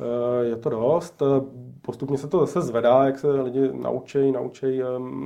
Eh, 0.00 0.44
je 0.44 0.56
to 0.56 0.70
dost. 0.70 1.22
Postupně 1.82 2.18
se 2.18 2.28
to 2.28 2.40
zase 2.40 2.62
zvedá, 2.62 3.04
jak 3.04 3.18
se 3.18 3.30
lidi 3.30 3.70
naučí, 3.72 4.32
naučí 4.32 4.82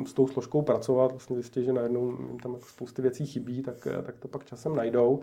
s 0.07 0.13
tou 0.13 0.27
složkou 0.27 0.63
pracovat, 0.63 1.11
vlastně 1.11 1.37
zjistí, 1.37 1.65
že 1.65 1.73
najednou 1.73 2.07
jim 2.07 2.39
tam 2.43 2.57
spousty 2.61 3.03
věcí 3.03 3.27
chybí, 3.27 3.63
tak, 3.63 3.89
tak 4.03 4.19
to 4.19 4.29
pak 4.29 4.45
časem 4.45 4.77
najdou. 4.77 5.21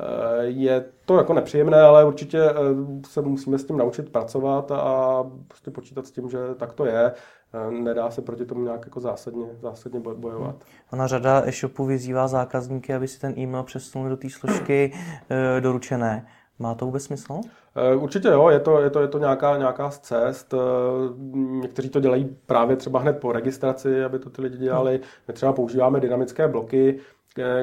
Eh, 0.00 0.44
je 0.44 0.84
to 1.04 1.16
jako 1.16 1.32
nepříjemné, 1.34 1.80
ale 1.80 2.04
určitě 2.04 2.40
eh, 2.40 2.54
se 3.06 3.22
musíme 3.22 3.58
s 3.58 3.64
tím 3.64 3.76
naučit 3.76 4.12
pracovat 4.12 4.72
a 4.72 5.24
prostě 5.48 5.70
počítat 5.70 6.06
s 6.06 6.10
tím, 6.10 6.30
že 6.30 6.38
tak 6.56 6.72
to 6.72 6.86
je. 6.86 7.12
Eh, 7.54 7.70
nedá 7.70 8.10
se 8.10 8.22
proti 8.22 8.44
tomu 8.46 8.64
nějak 8.64 8.84
jako 8.84 9.00
zásadně, 9.00 9.46
zásadně 9.60 10.00
bojovat. 10.00 10.56
Ona 10.92 11.06
řada 11.06 11.42
e-shopů 11.46 11.84
vyzývá 11.84 12.28
zákazníky, 12.28 12.94
aby 12.94 13.08
si 13.08 13.20
ten 13.20 13.38
e-mail 13.38 13.62
přesunuli 13.62 14.10
do 14.10 14.16
té 14.16 14.30
složky 14.30 14.92
doručené. 15.60 16.26
Má 16.58 16.74
to 16.74 16.86
vůbec 16.86 17.02
smysl? 17.02 17.40
Určitě 17.96 18.28
jo, 18.28 18.48
je 18.48 18.60
to, 18.60 18.80
je 18.80 18.90
to, 18.90 19.00
je 19.00 19.08
to 19.08 19.18
nějaká, 19.18 19.56
nějaká 19.56 19.90
z 19.90 19.98
cest. 19.98 20.54
Někteří 21.34 21.88
to 21.88 22.00
dělají 22.00 22.36
právě 22.46 22.76
třeba 22.76 23.00
hned 23.00 23.12
po 23.12 23.32
registraci, 23.32 24.04
aby 24.04 24.18
to 24.18 24.30
ty 24.30 24.42
lidi 24.42 24.56
dělali. 24.56 25.00
My 25.28 25.34
třeba 25.34 25.52
používáme 25.52 26.00
dynamické 26.00 26.48
bloky, 26.48 26.98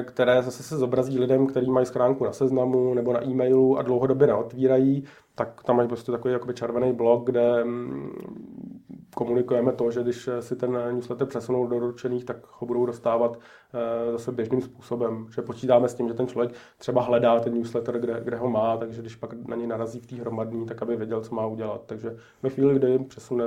které 0.04 0.42
zase 0.42 0.62
se 0.62 0.76
zobrazí 0.76 1.18
lidem, 1.18 1.46
kteří 1.46 1.70
mají 1.70 1.86
schránku 1.86 2.24
na 2.24 2.32
seznamu 2.32 2.94
nebo 2.94 3.12
na 3.12 3.24
e-mailu 3.24 3.78
a 3.78 3.82
dlouhodobě 3.82 4.26
neotvírají, 4.26 5.04
tak 5.34 5.62
tam 5.64 5.76
mají 5.76 5.88
prostě 5.88 6.12
takový 6.12 6.32
jakoby 6.32 6.54
červený 6.54 6.92
blok, 6.92 7.26
kde 7.26 7.64
mm, 7.64 8.71
komunikujeme 9.14 9.72
to, 9.72 9.90
že 9.90 10.02
když 10.02 10.28
si 10.40 10.56
ten 10.56 10.78
newsletter 10.94 11.26
přesunou 11.26 11.66
do 11.66 11.80
doručených, 11.80 12.24
tak 12.24 12.36
ho 12.60 12.66
budou 12.66 12.86
dostávat 12.86 13.38
eh, 13.38 14.12
zase 14.12 14.32
běžným 14.32 14.60
způsobem. 14.60 15.26
Že 15.34 15.42
počítáme 15.42 15.88
s 15.88 15.94
tím, 15.94 16.08
že 16.08 16.14
ten 16.14 16.26
člověk 16.26 16.52
třeba 16.78 17.02
hledá 17.02 17.40
ten 17.40 17.54
newsletter, 17.54 17.98
kde, 17.98 18.20
kde 18.24 18.36
ho 18.36 18.50
má, 18.50 18.76
takže 18.76 19.00
když 19.00 19.16
pak 19.16 19.32
na 19.32 19.56
něj 19.56 19.66
narazí 19.66 20.00
v 20.00 20.06
té 20.06 20.16
hromadní, 20.16 20.66
tak 20.66 20.82
aby 20.82 20.96
věděl, 20.96 21.20
co 21.20 21.34
má 21.34 21.46
udělat. 21.46 21.82
Takže 21.86 22.16
ve 22.42 22.50
chvíli, 22.50 22.74
kdy 22.74 22.98
přesune 22.98 23.44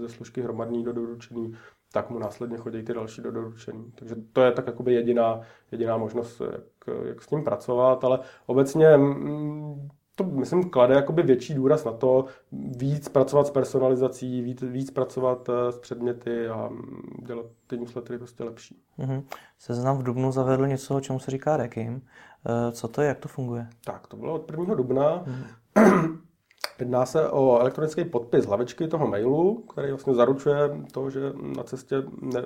ze 0.00 0.08
složky 0.08 0.42
hromadní 0.42 0.84
do 0.84 0.92
doručený, 0.92 1.52
tak 1.92 2.10
mu 2.10 2.18
následně 2.18 2.56
chodí 2.56 2.82
ty 2.82 2.94
další 2.94 3.22
do 3.22 3.30
doručení. 3.30 3.92
Takže 3.94 4.14
to 4.32 4.42
je 4.42 4.52
tak 4.52 4.66
jakoby 4.66 4.94
jediná, 4.94 5.40
jediná 5.72 5.96
možnost, 5.96 6.40
jak, 6.40 6.96
jak 7.04 7.22
s 7.22 7.26
tím 7.26 7.44
pracovat, 7.44 8.04
ale 8.04 8.18
obecně 8.46 8.96
mm, 8.96 9.88
to, 10.24 10.30
myslím, 10.30 10.70
klade 10.70 10.94
jakoby 10.94 11.22
větší 11.22 11.54
důraz 11.54 11.84
na 11.84 11.92
to, 11.92 12.24
víc 12.52 13.08
pracovat 13.08 13.46
s 13.46 13.50
personalizací, 13.50 14.42
víc, 14.42 14.62
víc 14.62 14.90
pracovat 14.90 15.48
eh, 15.48 15.72
s 15.72 15.78
předměty 15.78 16.48
a 16.48 16.68
mm, 16.68 17.24
dělat 17.26 17.46
ty 17.66 17.76
newslettery 17.76 18.18
prostě 18.18 18.44
lepší. 18.44 18.82
Mm-hmm. 18.98 19.22
Seznam 19.58 19.98
v 19.98 20.02
Dubnu 20.02 20.32
zavedl 20.32 20.66
něco, 20.66 21.00
čemu 21.00 21.18
se 21.18 21.30
říká 21.30 21.56
Rekim. 21.56 22.02
Eh, 22.46 22.72
co 22.72 22.88
to 22.88 23.02
je, 23.02 23.08
jak 23.08 23.18
to 23.18 23.28
funguje? 23.28 23.66
Tak, 23.84 24.06
to 24.06 24.16
bylo 24.16 24.34
od 24.34 24.50
1. 24.50 24.74
dubna. 24.74 25.24
Mm-hmm. 25.24 26.18
Jedná 26.78 27.06
se 27.06 27.30
o 27.30 27.58
elektronický 27.58 28.04
podpis 28.04 28.46
hlavičky 28.46 28.88
toho 28.88 29.06
mailu, 29.06 29.62
který 29.62 29.90
vlastně 29.90 30.14
zaručuje 30.14 30.56
to, 30.92 31.10
že 31.10 31.20
na 31.56 31.62
cestě 31.62 31.96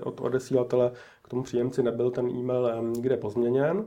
od 0.03 0.21
odesílatele 0.21 0.93
k 1.23 1.29
tomu 1.29 1.43
příjemci 1.43 1.83
nebyl 1.83 2.11
ten 2.11 2.29
e-mail 2.29 2.67
eh, 2.67 2.83
nikde 2.83 3.17
pozměněn. 3.17 3.85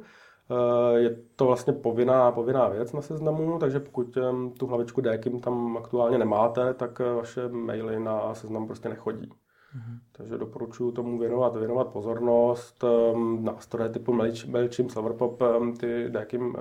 Eh, 0.52 1.00
je 1.00 1.16
to 1.36 1.46
vlastně 1.46 1.74
povinná, 1.74 2.32
povinná 2.32 2.68
věc 2.68 2.94
na 2.94 3.02
seznamu, 3.02 3.60
takže 3.60 3.80
pokud 3.80 4.18
eh, 4.18 4.22
tu 4.60 4.68
hlavičku 4.68 5.02
DKIM 5.02 5.40
tam 5.42 5.78
aktuálně 5.78 6.18
nemáte, 6.18 6.74
tak 6.74 7.00
vaše 7.00 7.50
maily 7.50 8.00
na 8.00 8.36
seznam 8.36 8.68
prostě 8.68 8.90
nechodí. 8.90 9.30
Mm-hmm. 9.76 9.98
Takže 10.12 10.38
doporučuji 10.38 10.92
tomu 10.92 11.20
věnovat, 11.20 11.56
věnovat 11.56 11.88
pozornost. 11.88 12.84
Um, 12.84 13.46
nástroje 13.46 13.90
typu 13.90 14.14
MailChimp, 14.48 14.92
Silverpop, 14.92 15.42
um, 15.42 15.74
ty 15.74 16.12
um, 16.38 16.54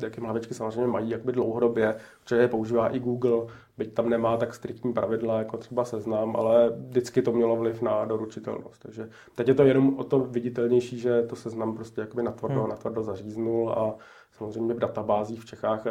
DKIM 0.00 0.24
hlavičky 0.24 0.54
samozřejmě 0.54 0.86
mají 0.86 1.10
jakby 1.10 1.32
dlouhodobě, 1.32 1.96
protože 2.22 2.36
je 2.36 2.48
používá 2.48 2.88
i 2.88 3.00
Google, 3.00 3.46
byť 3.78 3.94
tam 3.94 4.08
nemá 4.08 4.36
tak 4.36 4.54
striktní 4.54 4.92
pravidla, 4.92 5.38
jako 5.38 5.56
třeba 5.56 5.84
seznam, 5.84 6.36
ale 6.36 6.70
vždycky 6.70 7.22
to 7.22 7.32
mělo 7.32 7.56
vliv 7.56 7.82
na 7.82 8.04
doručitelnost. 8.04 8.82
Takže 8.82 9.08
teď 9.34 9.48
je 9.48 9.54
to 9.54 9.62
jenom 9.62 9.98
o 9.98 10.04
to 10.04 10.20
viditelnější, 10.20 10.98
že 10.98 11.22
to 11.22 11.36
seznam 11.36 11.74
prostě 11.74 12.00
jakoby 12.00 12.22
natvrdo, 12.22 12.60
hmm. 12.60 12.70
natvrdo 12.70 13.02
zaříznul 13.02 13.70
a 13.70 13.94
Samozřejmě 14.38 14.74
v 14.74 14.78
databázích 14.78 15.40
v 15.40 15.44
Čechách 15.44 15.86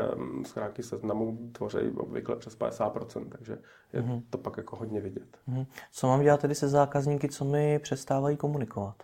schránky 0.45 0.83
seznamu 0.83 1.37
tvoří 1.51 1.77
obvykle 1.97 2.35
přes 2.35 2.59
50%, 2.59 3.29
takže 3.29 3.57
je 3.93 4.01
mm-hmm. 4.01 4.23
to 4.29 4.37
pak 4.37 4.57
jako 4.57 4.75
hodně 4.75 5.01
vidět. 5.01 5.37
Mm-hmm. 5.49 5.65
Co 5.91 6.07
mám 6.07 6.21
dělat 6.21 6.41
tedy 6.41 6.55
se 6.55 6.67
zákazníky, 6.67 7.29
co 7.29 7.45
mi 7.45 7.79
přestávají 7.79 8.37
komunikovat? 8.37 8.95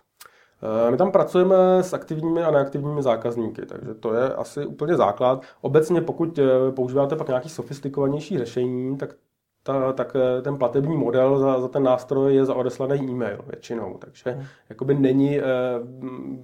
Eh, 0.62 0.90
my 0.90 0.96
tam 0.96 1.12
pracujeme 1.12 1.82
s 1.82 1.92
aktivními 1.92 2.42
a 2.42 2.50
neaktivními 2.50 3.02
zákazníky, 3.02 3.66
takže 3.66 3.94
to 3.94 4.14
je 4.14 4.34
asi 4.34 4.66
úplně 4.66 4.96
základ. 4.96 5.42
Obecně 5.60 6.00
pokud 6.00 6.38
eh, 6.38 6.72
používáte 6.76 7.16
pak 7.16 7.28
nějaký 7.28 7.48
sofistikovanější 7.48 8.38
řešení, 8.38 8.96
tak 8.98 9.14
ta, 9.62 9.92
tak 9.92 10.16
eh, 10.16 10.42
ten 10.42 10.56
platební 10.56 10.96
model 10.96 11.38
za, 11.38 11.60
za 11.60 11.68
ten 11.68 11.82
nástroj 11.82 12.34
je 12.34 12.44
za 12.44 12.54
odeslaný 12.54 13.10
e-mail 13.10 13.38
většinou. 13.46 13.96
Takže 13.98 14.30
hmm. 14.30 14.44
jakoby 14.68 14.94
není 14.94 15.40
e, 15.40 15.44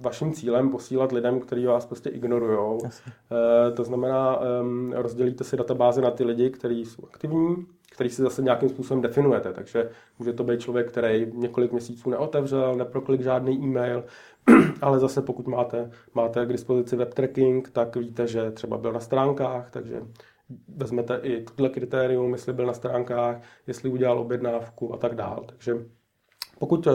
vaším 0.01 0.33
cílem 0.33 0.69
posílat 0.69 1.11
lidem, 1.11 1.39
kteří 1.39 1.65
vás 1.65 1.85
prostě 1.85 2.09
ignorují. 2.09 2.79
E, 2.83 3.71
to 3.71 3.83
znamená, 3.83 4.39
e, 4.91 5.01
rozdělíte 5.01 5.43
si 5.43 5.57
databáze 5.57 6.01
na 6.01 6.11
ty 6.11 6.23
lidi, 6.23 6.49
kteří 6.49 6.85
jsou 6.85 7.03
aktivní, 7.13 7.65
který 7.91 8.09
si 8.09 8.21
zase 8.21 8.41
nějakým 8.41 8.69
způsobem 8.69 9.01
definujete. 9.01 9.53
Takže 9.53 9.89
může 10.19 10.33
to 10.33 10.43
být 10.43 10.59
člověk, 10.59 10.87
který 10.87 11.31
několik 11.33 11.71
měsíců 11.71 12.09
neotevřel, 12.09 12.75
neproklik 12.75 13.21
žádný 13.21 13.63
e-mail, 13.63 14.03
ale 14.81 14.99
zase 14.99 15.21
pokud 15.21 15.47
máte, 15.47 15.91
máte 16.13 16.45
k 16.45 16.51
dispozici 16.51 16.95
web 16.95 17.13
tracking, 17.13 17.69
tak 17.69 17.95
víte, 17.95 18.27
že 18.27 18.51
třeba 18.51 18.77
byl 18.77 18.93
na 18.93 18.99
stránkách, 18.99 19.71
takže 19.71 20.01
vezmete 20.67 21.19
i 21.23 21.43
tohle 21.43 21.69
kritérium, 21.69 22.33
jestli 22.33 22.53
byl 22.53 22.65
na 22.65 22.73
stránkách, 22.73 23.41
jestli 23.67 23.89
udělal 23.89 24.19
objednávku 24.19 24.93
a 24.93 24.97
tak 24.97 25.15
dál. 25.15 25.43
Takže 25.45 25.73
pokud 26.59 26.87
eh, 26.87 26.91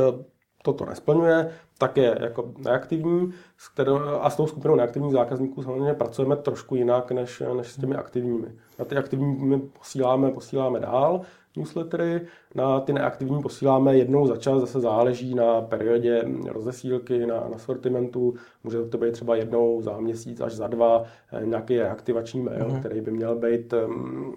toto 0.63 0.85
nesplňuje, 0.85 1.51
tak 1.79 1.97
je 1.97 2.19
jako 2.21 2.53
neaktivní 2.59 3.33
s 3.57 3.69
kterou, 3.69 3.99
a 4.21 4.31
s 4.31 4.37
tou 4.37 4.47
skupinou 4.47 4.75
neaktivních 4.75 5.13
zákazníků 5.13 5.63
samozřejmě 5.63 5.95
pracujeme 5.95 6.37
trošku 6.37 6.75
jinak 6.75 7.13
než, 7.13 7.43
než 7.57 7.73
s 7.73 7.77
těmi 7.77 7.95
aktivními. 7.95 8.47
Na 8.79 8.85
ty 8.85 8.97
aktivní 8.97 9.61
posíláme, 9.79 10.31
posíláme 10.31 10.81
dál, 10.81 11.21
newslettery. 11.57 12.21
Na 12.55 12.81
ty 12.81 12.93
neaktivní 12.93 13.43
posíláme 13.43 13.97
jednou 13.97 14.27
za 14.27 14.37
čas, 14.37 14.61
zase 14.61 14.81
záleží 14.81 15.35
na 15.35 15.61
periodě 15.61 16.25
rozesílky, 16.49 17.27
na, 17.27 17.49
na 17.53 17.59
sortimentu. 17.59 18.35
Může 18.65 18.85
to 18.85 18.99
být 18.99 19.13
třeba 19.13 19.37
jednou 19.37 19.83
za 19.83 20.01
měsíc 20.01 20.41
až 20.41 20.53
za 20.53 20.67
dva 20.67 21.03
eh, 21.33 21.47
nějaký 21.47 21.79
reaktivační 21.79 22.43
mail, 22.43 22.65
mm-hmm. 22.65 22.79
který 22.79 23.01
by 23.01 23.11
měl 23.11 23.37
být 23.37 23.75
um, 23.87 24.35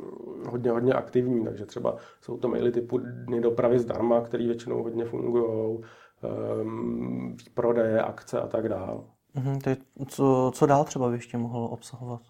hodně, 0.50 0.72
hodně 0.72 0.94
aktivní. 0.94 1.44
Takže 1.44 1.66
třeba 1.66 1.96
jsou 2.22 2.38
to 2.38 2.48
maily 2.48 2.72
typu 2.72 2.98
dny 2.98 3.42
dopravy 3.42 3.80
zdarma, 3.80 4.22
které 4.22 4.46
většinou 4.46 4.84
hodně 4.84 5.06
fungují, 5.06 5.80
um, 6.62 7.37
prodeje, 7.54 8.02
akce 8.02 8.42
a 8.42 8.48
tak 8.48 8.70
dále. 8.70 8.98
Mm-hmm, 9.36 9.78
co, 10.08 10.52
co 10.54 10.66
dál 10.66 10.84
třeba 10.84 11.10
by 11.10 11.16
ještě 11.16 11.38
mohl 11.38 11.70
obsahovat? 11.72 12.22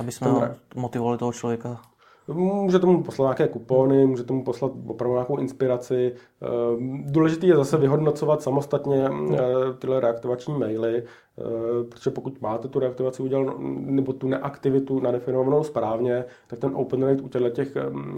Aby 0.00 0.12
jsme 0.12 0.56
motivovali 0.74 1.18
toho 1.18 1.32
člověka 1.32 1.80
Můžete 2.28 2.86
mu 2.86 3.02
poslat 3.02 3.24
nějaké 3.26 3.52
kupony, 3.52 4.06
můžete 4.06 4.32
mu 4.32 4.44
poslat 4.44 4.72
opravdu 4.86 5.14
nějakou 5.14 5.38
inspiraci. 5.38 6.14
Ehm, 6.42 7.04
důležité 7.06 7.46
je 7.46 7.56
zase 7.56 7.76
vyhodnocovat 7.76 8.42
samostatně 8.42 9.08
eh, 9.08 9.38
tyhle 9.78 10.00
reaktivační 10.00 10.58
maily. 10.58 11.04
Eh, 11.38 11.84
protože 11.84 12.10
pokud 12.10 12.40
máte 12.40 12.68
tu 12.68 12.78
reaktivaci 12.78 13.22
udělanou, 13.22 13.54
nebo 13.80 14.12
tu 14.12 14.28
neaktivitu 14.28 15.00
nadefinovanou 15.00 15.64
správně, 15.64 16.24
tak 16.46 16.58
ten 16.58 16.76
open 16.76 17.02
rate 17.02 17.22
u 17.22 17.28
těchto 17.28 17.50
těch 17.50 17.76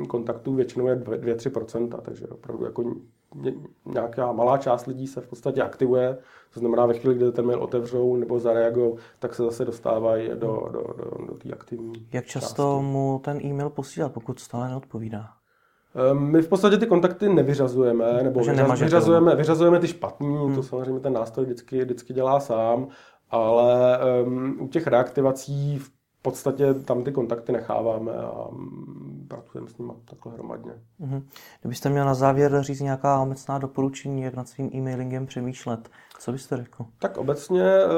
kontaktů 0.08 0.54
většinou 0.54 0.86
je 0.86 0.96
2-3%, 0.96 2.00
takže 2.02 2.26
opravdu 2.26 2.64
jako 2.64 2.94
nějaká 3.86 4.32
malá 4.32 4.58
část 4.58 4.86
lidí 4.86 5.06
se 5.06 5.20
v 5.20 5.28
podstatě 5.28 5.62
aktivuje, 5.62 6.18
to 6.54 6.60
znamená 6.60 6.86
ve 6.86 6.94
chvíli, 6.94 7.14
kdy 7.14 7.32
ten 7.32 7.46
mail 7.46 7.62
otevřou 7.62 8.16
nebo 8.16 8.38
zareagují, 8.40 8.94
tak 9.18 9.34
se 9.34 9.42
zase 9.42 9.64
dostávají 9.64 10.28
do, 10.28 10.36
do, 10.72 10.82
do, 10.96 11.26
do 11.26 11.34
té 11.34 11.50
aktivní 11.50 11.92
Jak 12.12 12.24
často 12.26 12.62
části. 12.62 12.84
mu 12.92 13.20
ten 13.24 13.40
e-mail 13.44 13.70
posílat, 13.70 14.12
pokud 14.12 14.40
stále 14.40 14.68
neodpovídá? 14.68 15.28
Ehm, 15.94 16.18
my 16.18 16.42
v 16.42 16.48
podstatě 16.48 16.76
ty 16.76 16.86
kontakty 16.86 17.28
nevyřazujeme, 17.28 18.22
nebo 18.22 18.40
vyřaz, 18.40 18.80
vyřazujeme, 18.80 19.36
vyřazujeme 19.36 19.80
ty 19.80 19.88
špatný, 19.88 20.36
hmm. 20.36 20.54
to 20.54 20.62
samozřejmě 20.62 21.00
ten 21.00 21.12
nástroj 21.12 21.46
vždycky, 21.46 21.84
vždycky 21.84 22.12
dělá 22.12 22.40
sám, 22.40 22.88
ale 23.30 23.98
um, 24.24 24.56
u 24.60 24.68
těch 24.68 24.86
reaktivací 24.86 25.78
v 25.78 25.90
podstatě 26.24 26.74
tam 26.74 27.04
ty 27.04 27.12
kontakty 27.12 27.52
necháváme 27.52 28.12
a 28.12 28.48
mm, 28.52 29.26
pracujeme 29.28 29.68
s 29.70 29.78
nimi 29.78 29.92
takhle 30.04 30.32
hromadně. 30.32 30.72
Mm-hmm. 31.00 31.22
Kdybyste 31.60 31.88
měl 31.88 32.04
na 32.04 32.14
závěr 32.14 32.62
říct 32.62 32.80
nějaká 32.80 33.20
obecná 33.20 33.58
doporučení, 33.58 34.22
jak 34.22 34.34
nad 34.34 34.48
svým 34.48 34.70
e-mailingem 34.74 35.26
přemýšlet, 35.26 35.90
co 36.18 36.32
byste 36.32 36.56
řekl? 36.56 36.84
Tak 36.98 37.16
obecně 37.16 37.62
eh, 37.62 37.88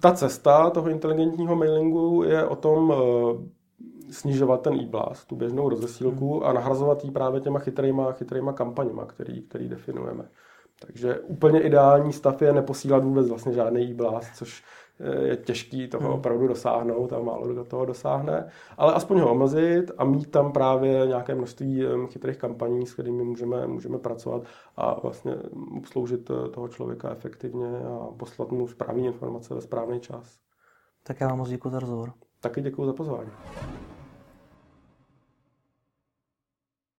ta 0.00 0.12
cesta 0.12 0.70
toho 0.70 0.88
inteligentního 0.88 1.56
mailingu 1.56 2.22
je 2.22 2.44
o 2.44 2.56
tom 2.56 2.92
eh, 2.92 3.63
snižovat 4.10 4.60
ten 4.62 4.74
e-blast, 4.74 5.28
tu 5.28 5.36
běžnou 5.36 5.68
rozesílku 5.68 6.36
mm. 6.36 6.44
a 6.44 6.52
nahrazovat 6.52 7.04
ji 7.04 7.10
právě 7.10 7.40
těma 7.40 7.58
chytrýma, 7.58 8.12
chytrýma 8.12 8.52
kampaněma, 8.52 9.04
který, 9.04 9.42
který 9.42 9.68
definujeme. 9.68 10.24
Takže 10.80 11.18
úplně 11.18 11.60
ideální 11.60 12.12
stav 12.12 12.42
je 12.42 12.52
neposílat 12.52 13.04
vůbec 13.04 13.28
vlastně 13.28 13.52
žádný 13.52 13.82
e-blast, 13.82 14.36
což 14.36 14.64
je 15.24 15.36
těžký 15.36 15.88
toho 15.88 16.08
hmm. 16.08 16.18
opravdu 16.18 16.48
dosáhnout 16.48 17.12
a 17.12 17.18
málo 17.18 17.46
kdo 17.46 17.64
toho 17.64 17.84
dosáhne, 17.84 18.48
ale 18.78 18.94
aspoň 18.94 19.18
ho 19.18 19.30
omezit 19.30 19.90
a 19.98 20.04
mít 20.04 20.30
tam 20.30 20.52
právě 20.52 21.06
nějaké 21.06 21.34
množství 21.34 21.82
chytrých 22.06 22.36
kampaní, 22.36 22.86
s 22.86 22.92
kterými 22.94 23.24
můžeme, 23.24 23.66
můžeme 23.66 23.98
pracovat 23.98 24.42
a 24.76 25.00
vlastně 25.00 25.36
obsloužit 25.76 26.30
eh, 26.30 26.48
toho 26.48 26.68
člověka 26.68 27.10
efektivně 27.10 27.78
a 27.78 28.08
poslat 28.16 28.50
mu 28.50 28.68
správné 28.68 29.02
informace 29.02 29.54
ve 29.54 29.60
správný 29.60 30.00
čas. 30.00 30.38
Tak 31.02 31.20
já 31.20 31.28
vám 31.28 31.38
moc 31.38 31.48
děkuji 31.48 31.70
za 31.70 31.78
rozhovor. 31.78 32.12
Taky 32.40 32.60
děkuji 32.60 32.86
za 32.86 32.92
pozvání. 32.92 33.30